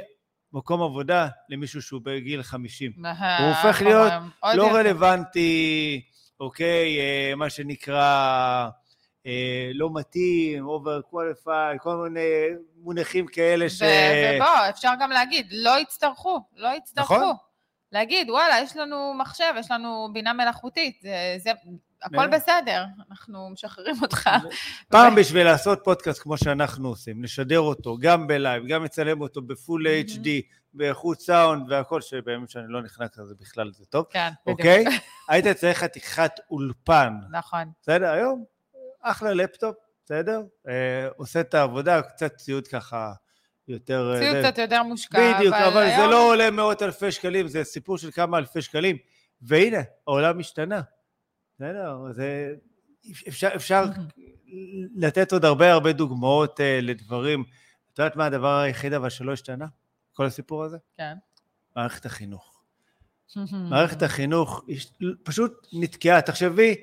מקום 0.53 0.81
עבודה 0.81 1.27
למישהו 1.49 1.81
שהוא 1.81 2.01
בגיל 2.03 2.43
50. 2.43 2.91
הוא 3.39 3.47
הופך 3.47 3.81
להיות 3.81 4.13
לא. 4.55 4.71
רלוונטי, 4.71 6.01
אוקיי, 6.39 6.99
אה, 6.99 7.35
מה 7.35 7.49
שנקרא 7.49 8.69
לא 9.73 9.89
מתאים, 9.93 10.67
over 10.67 11.13
qualified, 11.13 11.77
כל 11.79 11.95
מיני 11.95 12.47
מונחים 12.77 13.27
כאלה 13.27 13.69
ש... 13.69 13.81
ובוא, 13.81 14.69
אפשר 14.69 14.91
גם 14.99 15.11
להגיד, 15.11 15.47
לא 15.51 15.79
יצטרכו, 15.79 16.41
לא 16.55 16.69
יצטרכו. 16.77 17.13
נכון. 17.13 17.35
להגיד, 17.91 18.29
וואלה, 18.29 18.59
יש 18.59 18.77
לנו 18.77 19.13
מחשב, 19.13 19.53
יש 19.59 19.71
לנו 19.71 20.09
בינה 20.13 20.33
מלאכותית, 20.33 20.99
זה, 21.01 21.35
זה, 21.37 21.51
הכל. 22.03 22.27
בסדר, 22.27 22.85
אנחנו 23.09 23.49
משחררים 23.49 23.95
אותך. 24.01 24.29
פעם 24.91 25.15
בשביל 25.15 25.43
לעשות 25.43 25.79
פודקאסט 25.83 26.21
כמו 26.21 26.37
שאנחנו 26.37 26.89
עושים, 26.89 27.23
לשדר 27.23 27.59
אותו 27.59 27.97
גם 27.99 28.27
בלייב, 28.27 28.63
גם 28.67 28.83
לצלם 28.83 29.21
אותו 29.21 29.41
ב 29.41 29.51
full 29.51 29.87
HD, 30.07 30.27
באיכות 30.73 31.21
סאונד 31.21 31.71
והכל, 31.71 32.01
שבימים 32.01 32.47
שאני 32.47 32.65
לא 32.67 32.81
נכנס 32.81 33.17
לזה 33.17 33.33
בכלל 33.39 33.71
זה 33.73 33.85
טוב, 33.85 34.05
כן, 34.09 34.29
בדיוק. 34.41 34.59
אוקיי? 34.59 34.85
היית 35.29 35.47
צריך 35.47 35.77
חתיכת 35.77 36.31
אולפן, 36.49 37.13
נכון. 37.31 37.71
בסדר? 37.81 38.11
היום, 38.11 38.43
אחלה 39.03 39.33
לפטופ, 39.33 39.75
בסדר? 40.05 40.41
אה, 40.67 41.07
עושה 41.17 41.39
את 41.41 41.53
העבודה, 41.53 42.01
קצת 42.01 42.35
ציוד 42.35 42.67
ככה 42.67 43.13
יותר... 43.67 44.13
אה, 44.13 44.19
ציוד 44.19 44.33
זה- 44.33 44.49
קצת 44.49 44.57
יותר 44.57 44.83
מושקע, 44.83 45.37
בדיוק, 45.37 45.53
אבל 45.55 45.85
זה 45.85 45.95
היום- 45.97 46.11
לא 46.11 46.29
עולה 46.31 46.51
מאות 46.51 46.81
אלפי 46.81 47.11
שקלים, 47.11 47.47
זה 47.47 47.63
סיפור 47.63 47.97
של 47.97 48.11
כמה 48.11 48.37
אלפי 48.37 48.61
שקלים. 48.61 48.97
והנה, 49.41 49.77
העולם 50.07 50.39
השתנה. 50.39 50.81
בסדר, 51.55 51.97
זה... 52.11 52.53
אפשר, 53.27 53.49
אפשר 53.55 53.83
לתת 54.95 55.31
עוד 55.33 55.45
הרבה 55.45 55.71
הרבה 55.73 55.93
דוגמאות 55.93 56.59
uh, 56.59 56.63
לדברים. 56.81 57.43
את 57.93 57.99
יודעת 57.99 58.15
מה 58.15 58.25
הדבר 58.25 58.57
היחיד 58.59 58.93
אבל 58.93 59.09
שלא 59.09 59.33
השתנה? 59.33 59.65
כל 60.13 60.25
הסיפור 60.25 60.63
הזה? 60.63 60.77
כן. 60.97 61.13
מערכת 61.75 62.05
החינוך. 62.05 62.63
מערכת 63.53 64.01
החינוך 64.03 64.65
פשוט 65.23 65.67
נתקעה. 65.73 66.21
תחשבי, 66.21 66.75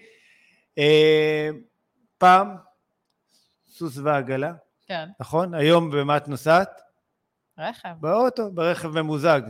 אה, 0.79 1.49
פעם 2.21 2.57
סוס 3.69 3.99
ועגלה, 3.99 4.53
כן, 4.87 5.09
נכון? 5.21 5.55
היום 5.55 5.91
במה 5.91 6.17
את 6.17 6.29
נוסעת? 6.29 6.81
רכב. 7.59 7.89
באוטו, 8.01 8.51
ברכב 8.53 8.89
ממוזג, 8.89 9.41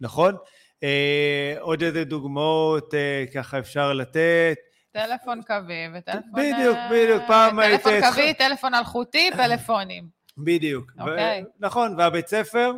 נכון? 0.00 0.36
אה, 0.82 1.54
עוד 1.60 1.82
איזה 1.82 2.04
דוגמאות 2.04 2.94
אה, 2.94 3.24
ככה 3.34 3.58
אפשר 3.58 3.92
לתת. 3.92 4.56
טלפון 4.92 5.42
קווי 5.42 5.74
וטלפון... 5.94 6.32
בדיוק, 6.34 6.76
אה, 6.76 6.88
בדיוק, 6.92 7.22
פעם 7.26 7.58
היית 7.58 7.82
טלפון 7.82 8.10
קווי, 8.10 8.34
טלפון 8.34 8.74
אלחוטי, 8.74 9.30
פלאפונים. 9.36 10.08
בדיוק. 10.38 10.92
אוקיי. 11.00 11.42
ו- 11.42 11.66
נכון, 11.66 11.94
והבית 11.98 12.28
ספר, 12.28 12.72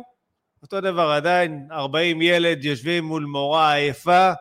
אותו 0.63 0.81
דבר 0.81 1.11
עדיין, 1.11 1.67
40 1.71 2.21
ילד 2.21 2.65
יושבים 2.65 3.03
מול 3.03 3.23
מורה 3.23 3.73
עייפה, 3.73 4.31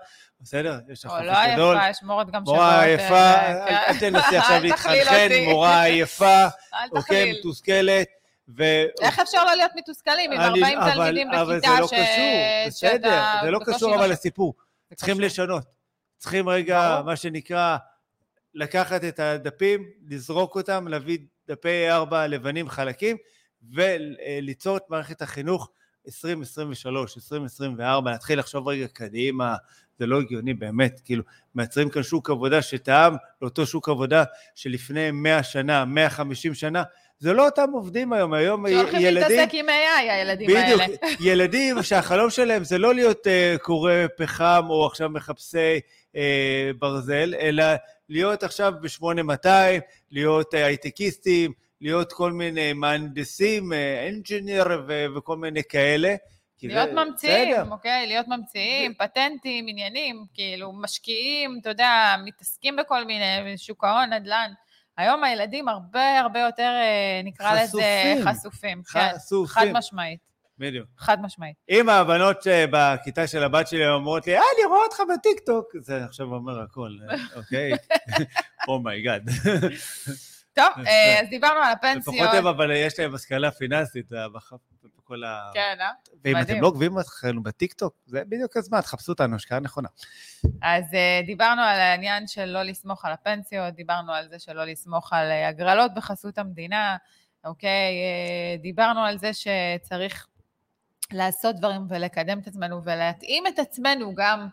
בסדר? 0.41 0.79
יש 0.89 1.05
לך 1.05 1.11
או 1.11 1.17
חופש 1.17 1.27
לא 1.27 1.55
גדול. 1.55 1.77
עייפה, 1.77 1.91
יש 1.91 2.03
מורות 2.03 2.31
גם 2.31 2.43
מורה 2.43 2.71
אה, 2.79 2.85
עייפה, 2.85 3.33
כן. 3.69 3.75
אל 3.89 3.99
תנסי 4.01 4.37
עכשיו 4.37 4.61
להתחנחן. 4.63 5.29
מורה 5.45 5.83
עייפה, 5.85 6.45
אל 6.75 6.89
אוקיי, 6.93 7.03
תכליל. 7.03 7.39
מתוסכלת, 7.39 8.07
ו... 8.57 8.63
איך 9.03 9.19
אפשר 9.19 9.45
לא 9.45 9.55
להיות 9.55 9.71
מתוסכלים 9.77 10.33
עם 10.33 10.41
אני- 10.41 10.49
40 10.49 10.79
אבל- 10.79 10.95
תלמידים 10.95 11.31
אבל 11.33 11.59
בכיתה 11.59 11.75
זה 11.75 11.81
לא 11.81 11.87
ש- 11.87 11.91
קשור, 11.91 12.25
בסדר, 12.67 13.23
זה 13.45 13.51
לא 13.51 13.61
קשור 13.67 13.95
אבל? 13.95 14.11
לסיפור. 14.11 14.55
צריכים. 14.95 15.21
לשנות. 15.21 15.65
צריכים 16.19 16.49
רגע. 16.49 17.01
מה 17.05 17.17
שנקרא, 17.17 17.77
לקחת 18.55 19.05
את 19.05 19.21
הדפים, 19.21 19.85
לזרוק 20.09 20.55
אותם, 20.57 20.89
להביא 20.89 21.19
דפי 21.49 21.89
A4 21.91 22.15
לבנים 22.29 22.69
חלקים, 22.69 23.17
וליצור 23.75 24.77
את 24.77 24.83
מערכת 24.89 25.23
החינוך 25.23 25.71
2023, 26.07 27.17
2024, 27.17 28.11
להתחיל 28.11 28.39
לחשוב 28.39 28.69
רגע 28.69 28.87
קדימה, 28.89 29.57
זה 30.01 30.07
לא 30.07 30.21
הגיוני 30.21 30.55
באמת, 30.55 31.01
כאילו, 31.05 31.23
מייצרים 31.55 31.91
כאן 31.91 32.03
שוק 32.03 32.31
עבודה 32.31 32.63
שטעם 32.63 33.17
לאותו 33.43 33.67
שוק 33.67 33.89
עבודה 33.89 34.25
שלפני 34.55 35.11
100 35.11 35.43
שנה, 35.43 35.85
150 35.85 36.55
שנה, 36.55 36.83
זה 37.19 37.33
לא 37.33 37.47
אותם 37.47 37.71
עובדים 37.73 38.13
היום, 38.13 38.35
היום 38.35 38.69
שהולכים 38.69 39.01
ילדים... 39.01 39.31
להתעסק 39.31 39.55
עם 39.55 39.67
AI, 39.69 40.11
הילדים 40.11 40.51
בדיוק, 40.51 40.81
האלה. 40.81 40.97
ילדים 41.31 41.83
שהחלום 41.83 42.31
שלהם 42.31 42.65
זה 42.65 42.79
לא 42.79 42.95
להיות 42.95 43.27
uh, 43.27 43.59
קורא 43.59 43.93
פחם 44.17 44.63
או 44.69 44.87
עכשיו 44.87 45.09
מחפשי 45.09 45.81
uh, 46.13 46.17
ברזל, 46.79 47.35
אלא 47.41 47.65
להיות 48.09 48.43
עכשיו 48.43 48.73
ב-8200, 48.83 49.47
להיות 50.11 50.55
אה, 50.55 50.67
הייטקיסטים, 50.67 51.53
להיות 51.81 52.13
כל 52.13 52.33
מיני 52.33 52.73
מהנדסים, 52.73 53.73
engineer 54.09 54.65
וכל 55.17 55.37
מיני 55.37 55.63
כאלה. 55.69 56.15
זה- 56.69 56.75
להיות 56.75 56.89
בסדר. 56.91 57.05
ממציאים, 57.05 57.73
אוקיי? 57.73 58.07
להיות 58.07 58.29
ממציאים, 58.29 58.95
פטנטים, 58.95 59.67
עניינים, 59.69 60.25
כאילו, 60.35 60.73
משקיעים, 60.73 61.59
אתה 61.61 61.71
יודע, 61.71 62.17
מתעסקים 62.25 62.77
בכל 62.77 63.05
מיני, 63.05 63.25
שוק 63.59 63.85
ההון, 63.85 64.13
נדל"ן. 64.13 64.53
היום 64.97 65.25
הילדים 65.25 65.69
הרבה 65.69 66.21
הרבה 66.21 66.41
יותר, 66.41 66.63
אה, 66.83 67.21
נקרא 67.25 67.53
לזה, 67.55 67.63
חשופים. 67.65 68.29
חשופים. 68.35 68.83
כן, 68.93 69.09
חשופים. 69.17 69.47
חד 69.47 69.79
משמעית, 69.79 70.21
בדיי. 70.59 70.81
חד 70.99 71.23
משמעית. 71.23 71.57
אם 71.71 71.89
הבנות 71.89 72.43
שבכיתה 72.43 73.27
של 73.27 73.45
הבת 73.45 73.69
שלי 73.69 73.89
אומרות 73.89 74.27
לי, 74.27 74.37
אה, 74.37 74.43
אני 74.57 74.65
רואה 74.67 74.81
אותך 74.85 74.97
בטיקטוק, 75.19 75.67
זה 75.81 76.05
עכשיו 76.05 76.27
אומר 76.27 76.61
הכל, 76.63 76.91
אה, 77.11 77.17
אוקיי? 77.37 77.71
Oh 78.69 78.82
my 78.82 78.96
god. 78.96 79.23
טוב, 80.55 80.67
אה, 80.87 81.21
אז 81.21 81.29
דיברנו 81.31 81.61
על 81.61 81.73
הפנסיות. 81.73 82.15
לפחות 82.17 82.35
הם, 82.35 82.47
אבל 82.47 82.71
יש 82.71 82.99
להם 82.99 83.15
השכלה 83.15 83.51
פיננסית 83.51 84.07
אה, 85.13 85.17
בכל 85.17 85.25
ה... 85.25 85.51
כן, 85.55 85.77
אה? 85.81 85.91
ואם 86.25 86.37
מדהים. 86.37 86.57
אתם 86.57 86.63
לא 86.63 86.69
עוקבים 86.69 86.99
אחרינו 86.99 87.43
בטיקטוק, 87.43 87.95
זה 88.07 88.23
בדיוק 88.29 88.57
הזמן, 88.57 88.81
תחפשו 88.81 89.13
אותנו, 89.13 89.37
השקעה 89.37 89.61
נכונה. 89.61 89.89
אז 90.63 90.85
אה, 90.85 91.27
דיברנו 91.27 91.63
על 91.63 91.81
העניין 91.81 92.27
של 92.27 92.45
לא 92.45 92.63
לסמוך 92.63 93.05
על 93.05 93.13
הפנסיות, 93.13 93.75
דיברנו 93.75 94.13
על 94.13 94.29
זה 94.29 94.39
שלא 94.39 94.65
לסמוך 94.65 95.13
על 95.13 95.31
אה, 95.31 95.49
הגרלות 95.49 95.95
בחסות 95.95 96.39
המדינה, 96.39 96.97
אוקיי? 97.45 97.93
אה, 98.59 98.63
דיברנו 98.63 99.01
על 99.01 99.19
זה 99.19 99.31
שצריך 99.33 100.27
לעשות 101.13 101.57
דברים 101.57 101.87
ולקדם 101.89 102.39
את 102.39 102.47
עצמנו 102.47 102.85
ולהתאים 102.85 103.47
את 103.47 103.59
עצמנו 103.59 104.15
גם 104.15 104.49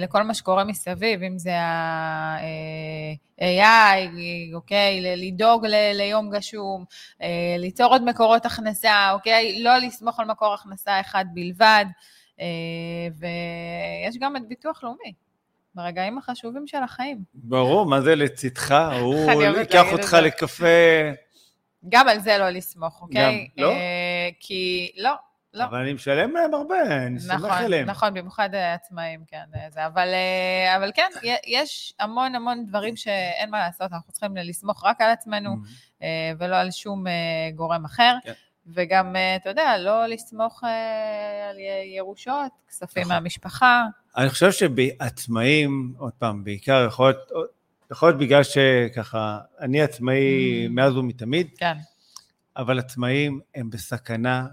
לכל 0.00 0.22
מה 0.22 0.34
שקורה 0.34 0.64
מסביב, 0.64 1.22
אם 1.22 1.38
זה 1.38 1.58
ה-AI, 1.58 4.08
אוקיי? 4.54 5.00
ל- 5.00 5.26
לדאוג 5.26 5.66
ל- 5.66 5.92
ליום 5.92 6.30
גשום, 6.30 6.84
uh, 7.18 7.22
ליצור 7.58 7.92
עוד 7.92 8.04
מקורות 8.04 8.46
הכנסה, 8.46 9.10
אוקיי? 9.12 9.62
לא 9.62 9.78
לסמוך 9.78 10.20
על 10.20 10.26
מקור 10.26 10.54
הכנסה 10.54 11.00
אחד 11.00 11.24
בלבד. 11.34 11.84
אה, 12.40 12.46
ויש 13.18 14.16
גם 14.20 14.36
את 14.36 14.48
ביטוח 14.48 14.84
לאומי. 14.84 15.12
ברגעים 15.74 16.18
החשובים 16.18 16.66
של 16.66 16.82
החיים. 16.82 17.18
ברור, 17.34 17.86
מה 17.86 18.00
זה 18.00 18.14
לצדך? 18.14 18.74
הוא 19.00 19.30
ייקח 19.58 19.86
אותך. 19.92 20.16
לקפה... 20.22 20.66
גם 21.88 22.08
על 22.08 22.20
זה 22.20 22.38
לא 22.38 22.50
לסמוך, 22.50 23.02
אוקיי? 23.02 23.48
גם 23.56 23.64
לא? 23.64 23.72
אה, 23.72 24.28
כי 24.40 24.90
לא, 24.96 25.10
לא. 25.54 25.64
אבל 25.64 25.78
אני 25.78 25.92
משלם 25.92 26.30
להם 26.34 26.54
הרבה, 26.54 27.06
אני 27.06 27.20
סומך 27.20 27.34
נכון, 27.34 27.50
עליהם. 27.50 27.86
נכון, 27.86 28.14
במיוחד 28.14 28.54
אה, 28.54 28.74
עצמאים, 28.74 29.20
כן, 29.26 29.44
אה, 29.56 29.70
זה, 29.70 29.86
אבל, 29.86 30.08
אה, 30.08 30.76
אבל 30.76 30.90
כן, 30.94 31.08
יש 31.46 31.94
המון 32.00 32.34
המון 32.34 32.66
דברים 32.66 32.96
שאין 32.96 33.50
מה 33.50 33.58
לעשות, 33.58 33.92
אנחנו 33.92 34.12
צריכים 34.12 34.36
לסמוך 34.36 34.84
רק 34.84 35.00
על 35.00 35.10
עצמנו, 35.10 35.50
Mm. 35.54 36.02
אה, 36.02 36.32
ולא 36.38 36.56
על 36.56 36.70
שום 36.70 37.04
גורם 37.54 37.84
אחר. 37.84 38.14
כן. 38.24 38.32
וגם, 38.66 39.16
אתה 39.36 39.48
יודע, 39.48 39.78
לא 39.78 40.06
לסמוך 40.06 40.64
על 41.50 41.56
ירושות, 41.96 42.52
כספים 42.68 43.02
נכון. 43.02 43.14
מהמשפחה. 43.14 43.84
אני 44.16 44.28
חושב 44.30 44.52
שבעצמאים, 44.52 45.94
עוד 45.98 46.12
פעם, 46.18 46.44
בעיקר 46.44 46.84
יכול 46.88 47.06
להיות, 47.32 47.52
יכול 47.92 48.08
להיות 48.08 48.20
בגלל 48.20 48.42
שככה, 48.42 49.38
אני 49.60 49.82
עצמאי 49.82 50.66
Mm. 50.66 50.70
מאז 50.70 50.96
ומתמיד, 50.96 51.48
כן, 51.58 51.76
אבל 52.56 52.78
עצמאים 52.78 53.40
הם 53.54 53.70
בסכנה 53.70 54.46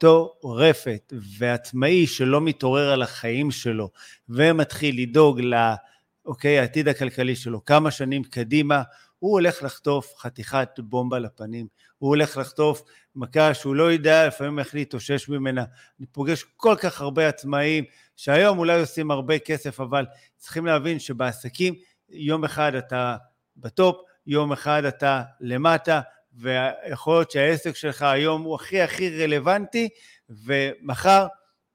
מטורפת, 0.00 1.12
ועצמאי 1.38 2.06
שלא 2.06 2.40
מתעורר 2.40 2.90
על 2.90 3.02
החיים 3.02 3.50
שלו 3.50 3.90
ומתחיל 4.28 5.02
לדאוג 5.02 5.40
ל... 5.40 5.54
אוקיי, 6.26 6.60
הכלכלי 6.90 7.36
שלו 7.36 7.64
כמה 7.64 7.90
שנים 7.90 8.24
קדימה, 8.24 8.82
הוא 9.18 9.32
הולך 9.32 9.62
לחטוף 9.62 10.14
חתיכת 10.18 10.68
בומבה 10.78 11.18
לפנים, 11.18 11.66
הוא 11.98 12.08
הולך 12.08 12.36
לחטוף 12.36 12.82
מכה 13.16 13.54
שהוא 13.54 13.74
לא 13.74 13.92
יודע 13.92 14.26
לפעמים 14.26 14.58
איך 14.58 14.74
להתאושש 14.74 15.28
ממנה. 15.28 15.64
אני 15.98 16.06
פוגש 16.06 16.44
כל 16.56 16.74
כך 16.80 17.00
הרבה 17.00 17.28
עצמאים 17.28 17.84
שהיום 18.16 18.58
אולי 18.58 18.80
עושים 18.80 19.10
הרבה 19.10 19.38
כסף, 19.38 19.80
אבל 19.80 20.06
צריכים 20.36 20.66
להבין 20.66 20.98
שבעסקים 20.98 21.74
יום 22.08 22.44
אחד 22.44 22.74
אתה 22.74 23.16
בטופ, 23.56 23.96
יום 24.26 24.52
אחד 24.52 24.84
אתה 24.84 25.22
למטה, 25.40 26.00
ויכול 26.40 27.14
להיות 27.14 27.30
שהעסק 27.30 27.76
שלך 27.76 28.02
היום 28.02 28.42
הוא 28.42 28.54
הכי 28.54 28.80
הכי 28.80 29.22
רלוונטי, 29.22 29.88
ומחר 30.28 31.26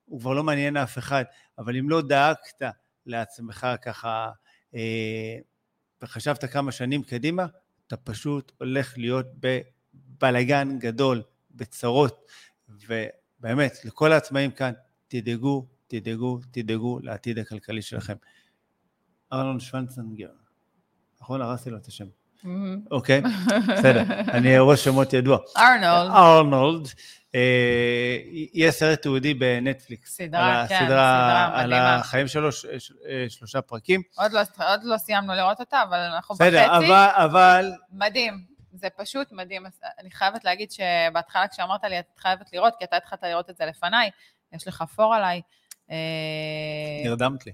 הוא 0.05 0.19
כבר 0.19 0.33
לא 0.33 0.43
מעניין 0.43 0.77
אף 0.77 0.97
אחד. 0.97 1.23
אבל 1.57 1.77
אם 1.77 1.89
לא 1.89 2.01
דאגת 2.01 2.61
לעצמך 3.05 3.67
ככה, 3.81 4.29
אה, 4.75 5.37
וחשבת 6.01 6.45
כמה 6.45 6.71
שנים 6.71 7.03
קדימה, 7.03 7.45
אתה 7.87 7.97
פשוט 7.97 8.51
הולך 8.59 8.97
להיות 8.97 9.25
בבלגן 9.39 10.79
גדול, 10.79 11.21
בצרות. 11.51 12.31
ובאמת, 12.69 13.85
לכל 13.85 14.11
העצמאים 14.11 14.51
כאן, 14.51 14.73
תדאגו, 15.07 15.67
תדאגו, 15.87 16.39
תדאגו 16.51 16.99
לעתיד 17.03 17.39
הכלכלי 17.39 17.81
שלכם. 17.81 18.15
ארנון 19.33 19.59
שוונצנגר, 19.59 20.31
נכון? 21.21 21.41
הרסתי 21.41 21.69
לו 21.69 21.77
את 21.77 21.85
השם. 21.85 22.05
אוקיי, 22.91 23.21
בסדר. 23.67 24.03
אני 24.33 24.57
ראש 24.59 24.83
שמות 24.83 25.13
ידוע. 25.13 25.37
ארנולד, 25.57 26.11
ארנולד, 26.11 26.87
אה, 27.35 28.17
יש 28.53 28.75
סרט 28.75 29.01
תיעודי 29.01 29.33
בנטפליקס. 29.33 30.15
סדרה, 30.15 30.61
על 30.61 30.67
כן, 30.67 30.85
סדרה 30.85 31.59
על 31.59 31.67
מדהימה. 31.67 31.95
החיים 31.95 32.27
שלו, 32.27 32.49
אה, 33.09 33.25
שלושה 33.29 33.61
פרקים. 33.61 34.01
עוד 34.17 34.31
לא, 34.31 34.39
עוד 34.69 34.83
לא 34.83 34.97
סיימנו 34.97 35.33
לראות 35.33 35.59
אותה, 35.59 35.83
אבל 35.89 35.99
אנחנו 35.99 36.35
בסדר, 36.35 36.67
בחצי. 36.67 36.85
אבל, 36.85 37.09
אבל, 37.15 37.71
מדהים, 37.91 38.43
זה 38.73 38.87
פשוט 38.97 39.31
מדהים. 39.31 39.65
אני 39.99 40.11
חייבת 40.11 40.43
להגיד 40.43 40.71
שבהתחלה 40.71 41.47
כשאמרת 41.47 41.83
לי, 41.83 41.99
את 41.99 42.05
חייבת 42.17 42.53
לראות, 42.53 42.73
כי 42.79 42.85
אתה 42.85 42.97
התחלת 42.97 43.23
לראות 43.23 43.49
את 43.49 43.57
זה 43.57 43.65
לפניי, 43.65 44.09
יש 44.53 44.67
לך 44.67 44.83
פור 44.95 45.15
עליי. 45.15 45.41
אה, 45.91 45.95
נרדמת 47.05 47.45
לי. 47.45 47.51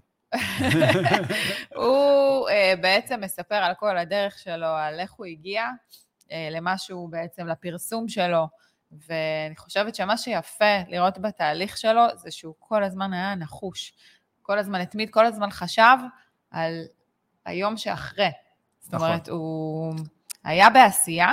הוא 1.75 2.49
אה, 2.49 2.73
בעצם 2.81 3.21
מספר 3.21 3.55
על 3.55 3.73
כל 3.79 3.97
הדרך 3.97 4.39
שלו, 4.39 4.67
על 4.67 4.99
איך 4.99 5.11
הוא 5.11 5.25
הגיע 5.25 5.65
אה, 6.31 6.47
למה 6.51 6.77
שהוא 6.77 7.09
בעצם, 7.09 7.47
לפרסום 7.47 8.07
שלו. 8.07 8.47
ואני 9.07 9.55
חושבת 9.57 9.95
שמה 9.95 10.17
שיפה 10.17 10.75
לראות 10.87 11.17
בתהליך 11.19 11.77
שלו, 11.77 12.03
זה 12.15 12.31
שהוא 12.31 12.55
כל 12.59 12.83
הזמן 12.83 13.13
היה 13.13 13.35
נחוש. 13.35 13.93
כל 14.41 14.59
הזמן 14.59 14.81
התמיד, 14.81 15.09
כל 15.09 15.25
הזמן 15.25 15.51
חשב 15.51 15.97
על 16.51 16.83
היום 17.45 17.77
שאחרי. 17.77 18.29
זאת 18.79 18.93
נכון. 18.93 19.07
אומרת, 19.07 19.29
הוא 19.29 19.93
היה 20.43 20.69
בעשייה, 20.69 21.31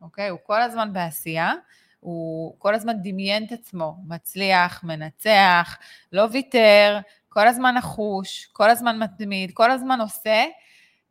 אוקיי? 0.00 0.28
הוא 0.28 0.38
כל 0.42 0.62
הזמן 0.62 0.92
בעשייה, 0.92 1.52
הוא 2.00 2.54
כל 2.58 2.74
הזמן 2.74 3.02
דמיין 3.02 3.46
את 3.46 3.52
עצמו, 3.52 3.96
מצליח, 4.06 4.84
מנצח, 4.84 5.78
לא 6.12 6.26
ויתר, 6.32 6.98
כל 7.38 7.48
הזמן 7.48 7.74
נחוש, 7.74 8.48
כל 8.52 8.70
הזמן 8.70 8.98
מתמיד, 8.98 9.50
כל 9.54 9.70
הזמן 9.70 10.00
עושה, 10.00 10.44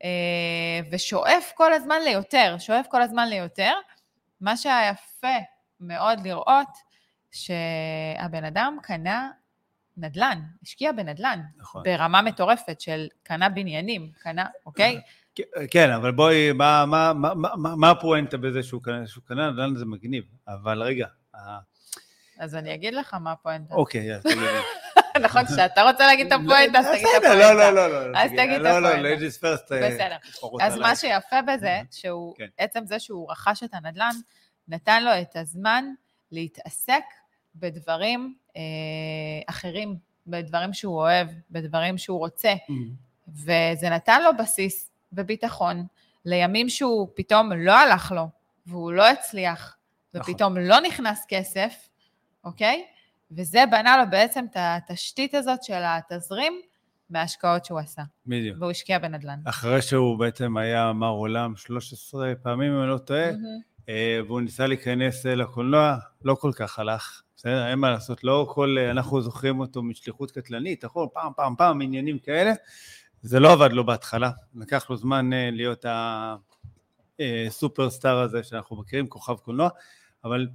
אה, 0.04 0.80
ושואף 0.92 1.52
כל 1.56 1.74
הזמן 1.74 1.96
ליותר, 2.04 2.56
שואף 2.60 2.88
כל 2.88 3.02
הזמן 3.02 3.30
ליותר. 3.30 3.72
מה 4.42 4.58
שהיה 4.58 4.90
יפה 4.92 5.38
מאוד 5.80 6.20
לראות, 6.24 6.68
שהבן 7.32 8.44
אדם 8.44 8.78
קנה 8.84 9.30
נדל"ן, 9.98 10.42
השקיע 10.64 10.92
בנדל"ן, 10.92 11.42
נכון. 11.58 11.84
ברמה 11.84 12.22
מטורפת 12.22 12.82
של 12.82 13.08
קנה 13.24 13.50
בניינים, 13.50 14.12
קנה, 14.20 14.46
אוקיי? 14.66 15.02
כן, 15.72 15.92
אבל 15.92 16.12
בואי, 16.12 16.52
מה- 16.52 16.86
מה- 16.86 17.14
מה- 17.14 17.34
מה- 17.36 17.76
מה 17.76 17.92
הפואנטה 17.92 18.38
בזה 18.38 18.64
שהוא 18.64 18.84
קנה, 18.84 19.08
שהוא 19.08 19.24
קנה 19.24 19.52
נדל"ן 19.52 19.76
זה 19.76 19.86
מגניב, 19.86 20.24
אבל 20.48 20.82
רגע, 20.84 21.08
אז 22.40 22.56
אני 22.56 22.74
אגיד 22.74 22.94
לך 22.94 23.14
מה 23.14 23.32
הפואנטה. 23.32 23.74
אוקיי, 23.76 24.02
יאללה, 24.02 24.22
תגידי. 24.22 24.42
נכון, 25.26 25.46
כשאתה 25.46 25.82
רוצה 25.82 26.08
להגיד 26.08 26.34
את 26.34 26.40
הפואנטה, 26.42 26.80
אז 26.80 26.86
תגיד 26.86 27.06
את 27.16 27.22
בסדר, 27.22 27.34
הפואנטה. 27.34 27.72
לא, 27.72 27.72
לא, 27.72 27.88
לא, 27.88 28.12
לא. 28.12 28.18
אז 28.18 28.32
תגיד 28.32 28.52
את 28.52 28.62
לא, 28.62 28.80
לא, 28.80 28.88
הפואנטה. 28.88 29.24
ladies 29.24 29.40
first. 29.42 29.74
אה, 29.74 29.90
בסדר. 29.90 30.18
אז. 30.62 30.78
מה 30.78 30.96
שיפה 30.96 31.42
בזה, 31.42 31.82
שהוא, 31.92 32.36
כן. 32.38 32.48
עצם 32.58 32.86
זה 32.86 33.00
שהוא 33.00 33.32
רכש 33.32 33.64
את 33.64 33.74
הנדל"ן, 33.74 34.16
נתן 34.68 35.04
לו 35.04 35.12
את 35.22 35.36
הזמן 35.36 35.86
להתעסק 36.32 37.04
בדברים 37.56 38.36
אה, 38.58 38.62
אחרים, 39.48 39.96
בדברים 40.28 40.74
שהוא 40.74 40.96
אוהב, 40.96 41.28
בדברים 41.52 41.98
שהוא 41.98 42.20
רוצה. 42.20 42.54
וזה 43.28 43.90
נתן 43.90 44.24
לו 44.24 44.30
בסיס 44.38 44.92
וביטחון 45.14 45.86
לימים 46.26 46.70
שהוא 46.70 47.08
פתאום 47.16 47.52
לא 47.54 47.78
הלך 47.78 48.12
לו, 48.12 48.28
והוא 48.66 48.92
לא 48.92 49.10
הצליח, 49.10 49.78
נכון. 50.14 50.34
ופתאום 50.34 50.58
לא 50.58 50.80
נכנס 50.80 51.26
כסף, 51.28 51.90
אוקיי? 52.44 52.86
וזה 53.32 53.64
בנה 53.72 53.98
לו 53.98 54.04
בעצם 54.10 54.46
את 54.52 54.58
התשתית 54.60 55.34
הזאת 55.34 55.64
של 55.64 55.82
התזרים 55.86 56.62
מההשקעות 57.10 57.66
שהוא 57.66 57.80
עשה, 57.80 58.02
בדיוק. 58.26 58.58
והוא 58.60 58.72
השקיע 58.72 59.00
בנדל"ן. 59.00 59.40
אחרי 59.46 59.82
שהוא 59.82 60.20
בעצם 60.20 60.58
היה 60.58 60.94
מר 60.94 61.10
עולם 61.10 61.56
13 61.56 62.34
פעמים, 62.44 62.74
אם 62.74 62.82
אני 62.82 62.90
לא 62.90 62.98
טועה. 62.98 63.30
אה, 63.90 64.20
והוא 64.28 64.42
ניסה 64.42 64.68
להיכנס 64.68 65.26
אה, 65.26 65.36
לקולנוע, 65.36 65.98
לא 66.24 66.36
כל 66.36 66.52
כך 66.56 66.80
הלך. 66.80 67.22
בסדר, 67.38 67.68
אין 67.68 67.80
מה 67.80 67.92
לעשות, 67.92 68.24
לא 68.24 68.52
כל, 68.54 68.76
אה, 68.80 68.92
אנחנו 68.92 69.22
זוכרים 69.22 69.60
אותו 69.60 69.84
משליחות 69.84 70.32
קטלנית, 70.32 70.86
נכון? 70.86 71.08
פעם, 71.14 71.32
פעם, 71.36 71.56
פעם, 71.58 71.82
עניינים 71.82 72.20
כאלה. 72.20 72.54
זה 73.22 73.40
לא 73.40 73.54
עבד 73.54 73.72
לו 73.72 73.86
בהתחלה, 73.86 74.32
לקח 74.56 74.90
לו 74.90 74.98
זמן 74.98 75.30
להיות 75.52 75.86
הסופרסטאר 77.20 78.20
הזה 78.20 78.44
שאנחנו 78.44 78.76
מכירים, 78.76 79.08
כוכב 79.08 79.36
קולנוע, 79.36 79.70
אבל 80.24 80.48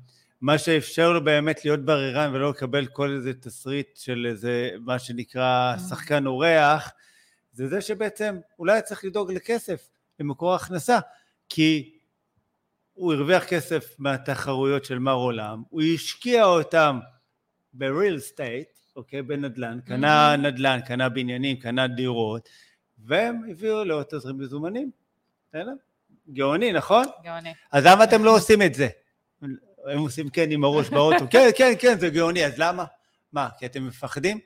מה 0.42 0.58
שאפשר 0.58 1.12
לו 1.12 1.24
באמת 1.24 1.64
להיות 1.64 1.84
בררן 1.84 2.34
ולא 2.34 2.50
לקבל 2.50 2.86
כל 2.86 3.10
איזה 3.10 3.34
תסריט 3.34 3.96
של 3.96 4.26
איזה, 4.28 4.70
מה 4.80 4.98
שנקרא 4.98 5.76
שחקן 5.88 6.26
אורח, 6.26 6.90
זה 7.52 7.68
זה 7.68 7.80
שבעצם 7.80 8.38
אולי 8.58 8.82
צריך 8.82 9.04
לדאוג 9.04 9.32
לכסף, 9.32 9.88
למקור 10.20 10.54
הכנסה, 10.54 10.98
כי 11.48 11.98
הוא 12.94 13.12
הרוויח 13.12 13.44
כסף 13.44 13.94
מהתחרויות 13.98 14.84
של 14.84 14.98
מר 14.98 15.12
עולם, 15.12 15.62
הוא 15.70 15.82
השקיע 15.94 16.44
אותם 16.44 16.98
ב-real 17.74 18.18
estate, 18.18 18.96
אוקיי, 18.96 19.22
בנדל"ן, 19.22 19.80
קנה. 19.80 20.36
נדל"ן, 20.36 20.80
קנה 20.86 21.08
בניינים, 21.08 21.56
קנה 21.56 21.86
דירות, 21.86 22.48
והם 22.98 23.42
הביאו 23.50 23.84
לו 23.84 24.02
תזרים 24.04 24.38
מזומנים. 24.38 24.90
בסדר? 25.48 25.72
גאוני, 26.32 26.72
נכון? 26.72 27.04
גאוני. 27.24 27.54
אז 27.72 27.86
למה 27.86 28.04
אתם 28.04 28.24
לא 28.24 28.36
עושים 28.36 28.62
את 28.62 28.74
זה? 28.74 28.88
הם 29.86 29.98
עושים 29.98 30.28
כן 30.28 30.50
עם 30.50 30.64
הראש 30.64 30.88
באוטו, 30.88 31.24
כן, 31.30 31.48
כן, 31.56 31.72
כן, 31.78 31.98
זה 31.98 32.10
גאוני, 32.10 32.46
אז 32.46 32.58
למה? 32.58 32.84
מה, 33.32 33.48
כי 33.58 33.66
אתם 33.66 33.86
מפחדים? 33.86 34.38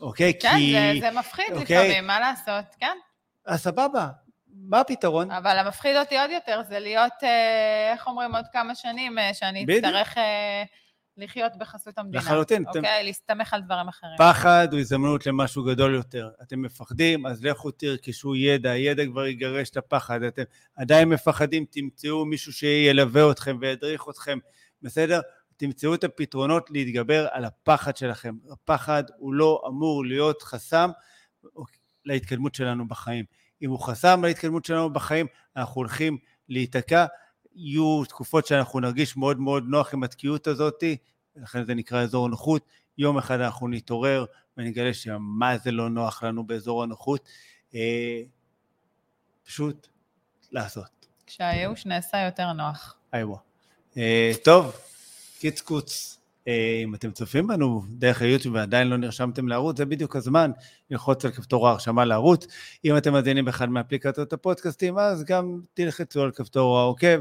אוקיי, 0.00 0.38
כן, 0.40 0.56
כי... 0.56 0.72
זה, 0.72 1.00
זה 1.00 1.18
מפחיד 1.18 1.52
אוקיי. 1.52 1.78
לפעמים, 1.78 2.06
מה 2.06 2.20
לעשות, 2.20 2.64
כן. 2.80 2.96
אז 3.46 3.62
סבבה, 3.62 4.08
מה 4.54 4.80
הפתרון? 4.80 5.30
אבל 5.30 5.58
המפחיד 5.58 5.96
אותי 5.96 6.18
עוד 6.18 6.30
יותר 6.30 6.62
זה 6.68 6.78
להיות, 6.78 7.12
אה, 7.22 7.92
איך 7.92 8.06
אומרים, 8.06 8.36
עוד 8.36 8.44
כמה 8.52 8.74
שנים, 8.74 9.18
אה, 9.18 9.34
שאני 9.34 9.66
בדיוק. 9.66 9.84
אצטרך 9.84 10.18
אה, 10.18 10.62
לחיות 11.16 11.52
בחסות 11.58 11.98
המדינה. 11.98 12.22
לחלוטין, 12.22 12.64
אתם- 12.70 12.78
אוקיי? 12.78 13.04
להסתמך 13.04 13.54
על 13.54 13.60
דברים 13.62 13.88
אחרים. 13.88 14.12
פחד 14.18 14.68
הוא 14.70 14.80
הזדמנות 14.80 15.26
למשהו 15.26 15.64
גדול 15.64 15.94
יותר. 15.94 16.30
אתם 16.42 16.62
מפחדים, 16.62 17.26
אז 17.26 17.44
לכו 17.44 17.70
תרכשו 17.70 18.36
ידע, 18.36 18.76
ידע 18.76 19.06
כבר 19.06 19.26
יגרש 19.26 19.70
את 19.70 19.76
הפחד. 19.76 20.22
אתם 20.22 20.42
עדיין 20.76 21.08
מפחדים, 21.08 21.64
תמצאו 21.70 22.24
מישהו 22.24 22.52
שילווה 22.52 23.30
אתכם 23.30 23.56
וידריך 23.60 24.04
אתכם, 24.10 24.38
בסדר? 24.82 25.20
תמצאו 25.56 25.94
את 25.94 26.04
הפתרונות 26.04 26.70
להתגבר 26.70 27.26
על 27.30 27.44
הפחד 27.44 27.96
שלכם. 27.96 28.34
הפחד 28.52 29.04
הוא 29.18 29.34
לא 29.34 29.62
אמור 29.68 30.04
להיות 30.04 30.42
חסם, 30.42 30.90
להתקדמות 32.04 32.54
שלנו 32.54 32.88
בחיים. 32.88 33.24
אם 33.62 33.70
הוא 33.70 33.78
חסם 33.80 34.24
להתקדמות 34.24 34.64
שלנו 34.64 34.92
בחיים, 34.92 35.26
אנחנו 35.56 35.74
הולכים 35.80 36.18
להיתקע. 36.48 37.06
יהיו 37.60 38.04
תקופות 38.08 38.46
שאנחנו 38.46 38.80
נרגיש 38.80 39.16
מאוד 39.16 39.40
מאוד 39.40 39.64
נוח 39.68 39.94
עם 39.94 40.02
התקיעות 40.02 40.46
הזאת, 40.46 40.84
לכן 41.36 41.64
זה 41.64 41.74
נקרא 41.74 42.02
אזור 42.02 42.28
נוחות. 42.28 42.64
יום 42.98 43.18
אחד 43.18 43.40
אנחנו 43.40 43.68
נתעורר 43.68 44.24
ונגלה 44.56 44.94
שמה 44.94 45.58
זה 45.58 45.70
לא 45.70 45.90
נוח 45.90 46.22
לנו 46.22 46.44
באזור 46.46 46.82
הנוחות. 46.82 47.28
אה, 47.74 48.22
פשוט 49.44 49.88
לעשות. 50.52 51.06
כשהייאוש 51.26 51.86
נעשה 51.86 52.24
יותר 52.24 52.52
נוח. 52.52 52.96
אה, 53.96 54.32
טוב, 54.44 54.76
קיץ 55.38 55.60
קוץ. 55.60 56.16
אה, 56.16 56.19
אם 56.84 56.94
אתם 56.94 57.10
צופים 57.10 57.46
בנו 57.46 57.82
דרך 57.88 58.22
היוטיוב 58.22 58.54
ועדיין 58.54 58.88
לא 58.88 58.96
נרשמתם 58.96 59.48
לערוץ, 59.48 59.78
זה 59.78 59.86
בדיוק 59.86 60.16
הזמן 60.16 60.50
ללחוץ 60.90 61.24
על 61.24 61.30
כפתור 61.30 61.68
ההרשמה 61.68 62.04
לערוץ. 62.04 62.46
אם 62.84 62.96
אתם 62.96 63.12
מאזינים 63.12 63.44
באחד 63.44 63.68
מאפליקציות 63.68 64.32
הפודקאסטים, 64.32 64.98
אז 64.98 65.24
גם 65.24 65.60
תלחצו 65.74 66.22
על 66.22 66.30
כפתור 66.30 66.78
העוקב, 66.78 67.20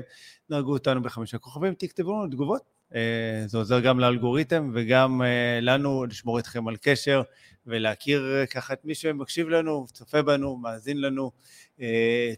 נהגו 0.49 0.73
אותנו 0.73 1.01
בחמישה 1.01 1.37
כוכבים, 1.37 1.73
תכתבו 1.73 2.11
לנו 2.11 2.27
תגובות. 2.27 2.61
אה, 2.95 3.43
זה 3.45 3.57
עוזר 3.57 3.79
גם 3.79 3.99
לאלגוריתם 3.99 4.71
וגם 4.73 5.21
אה, 5.21 5.59
לנו 5.61 6.05
לשמור 6.05 6.37
איתכם 6.37 6.67
על 6.67 6.75
קשר 6.81 7.21
ולהכיר 7.65 8.45
ככה 8.49 8.73
את 8.73 8.85
מי 8.85 8.95
שמקשיב 8.95 9.49
לנו, 9.49 9.85
צופה 9.93 10.21
בנו, 10.21 10.57
מאזין 10.57 11.01
לנו 11.01 11.31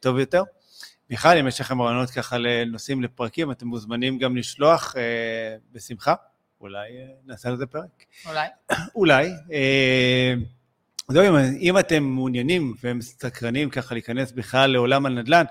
טוב 0.02 0.20
יותר. 0.20 0.44
מיכל, 1.10 1.38
אם 1.38 1.48
יש 1.48 1.62
לכם 1.62 1.82
רעיונות 1.82 2.10
ככה 2.10 2.38
לנושאים 2.38 3.02
לפרקים, 3.04 3.52
אתם 3.52 3.68
מוזמנים 3.68 4.18
גם 4.18 4.38
לשלוח 4.38 4.96
בשמחה. 5.72 6.14
אולי 6.62 6.98
אה, 6.98 7.08
נעשה 7.26 7.50
על 7.50 7.58
זה 7.58 7.66
פרק. 7.66 8.06
אולי. 8.26 8.48
אולי. 8.96 9.30
אה, 9.52 10.34
זהו, 11.10 11.38
אם 11.60 11.80
אתם 11.80 12.04
מעוניינים 12.04 12.74
ומסתקרנים 12.84 13.70
ככה 13.70 13.96
להיכנס 13.96 14.32
בכלל 14.32 14.72
לעולם 14.72 15.06
הנדל"ן, 15.06 15.44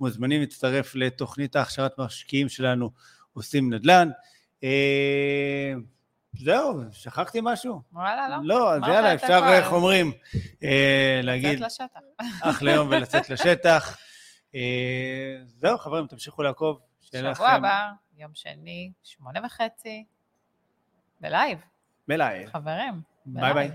מוזמנים 0.00 0.40
להצטרף 0.40 0.94
לתוכנית 0.94 1.56
ההכשרת 1.56 1.98
משקיעים 1.98 2.48
שלנו, 2.48 2.90
עושים 3.32 3.74
נדל"ן. 3.74 4.10
אה, 4.64 5.72
זהו, 6.38 6.80
שכחתי 6.92 7.38
משהו? 7.42 7.82
וואלה, 7.92 8.28
לא. 8.28 8.36
לא, 8.44 8.74
אז 8.74 8.82
יאללה, 8.88 9.14
אפשר, 9.14 9.40
איך 9.52 9.72
אומרים, 9.72 10.12
להגיד... 11.22 11.60
לצאת 11.60 11.80
לשטח. 11.82 12.00
אחלה 12.42 12.72
יום 12.72 12.88
ולצאת 12.88 13.30
לשטח. 13.30 13.96
זהו, 15.46 15.78
חברים, 15.78 16.06
תמשיכו 16.06 16.42
לעקוב. 16.42 16.78
שבוע 17.00 17.48
הבא, 17.48 17.86
יום 18.16 18.30
שני, 18.34 18.92
שמונה 19.02 19.40
וחצי. 19.46 20.04
בלייב. 21.20 21.64
בלייב. 22.08 22.48
חברים. 22.48 23.00
ביי 23.26 23.54
ביי. 23.54 23.70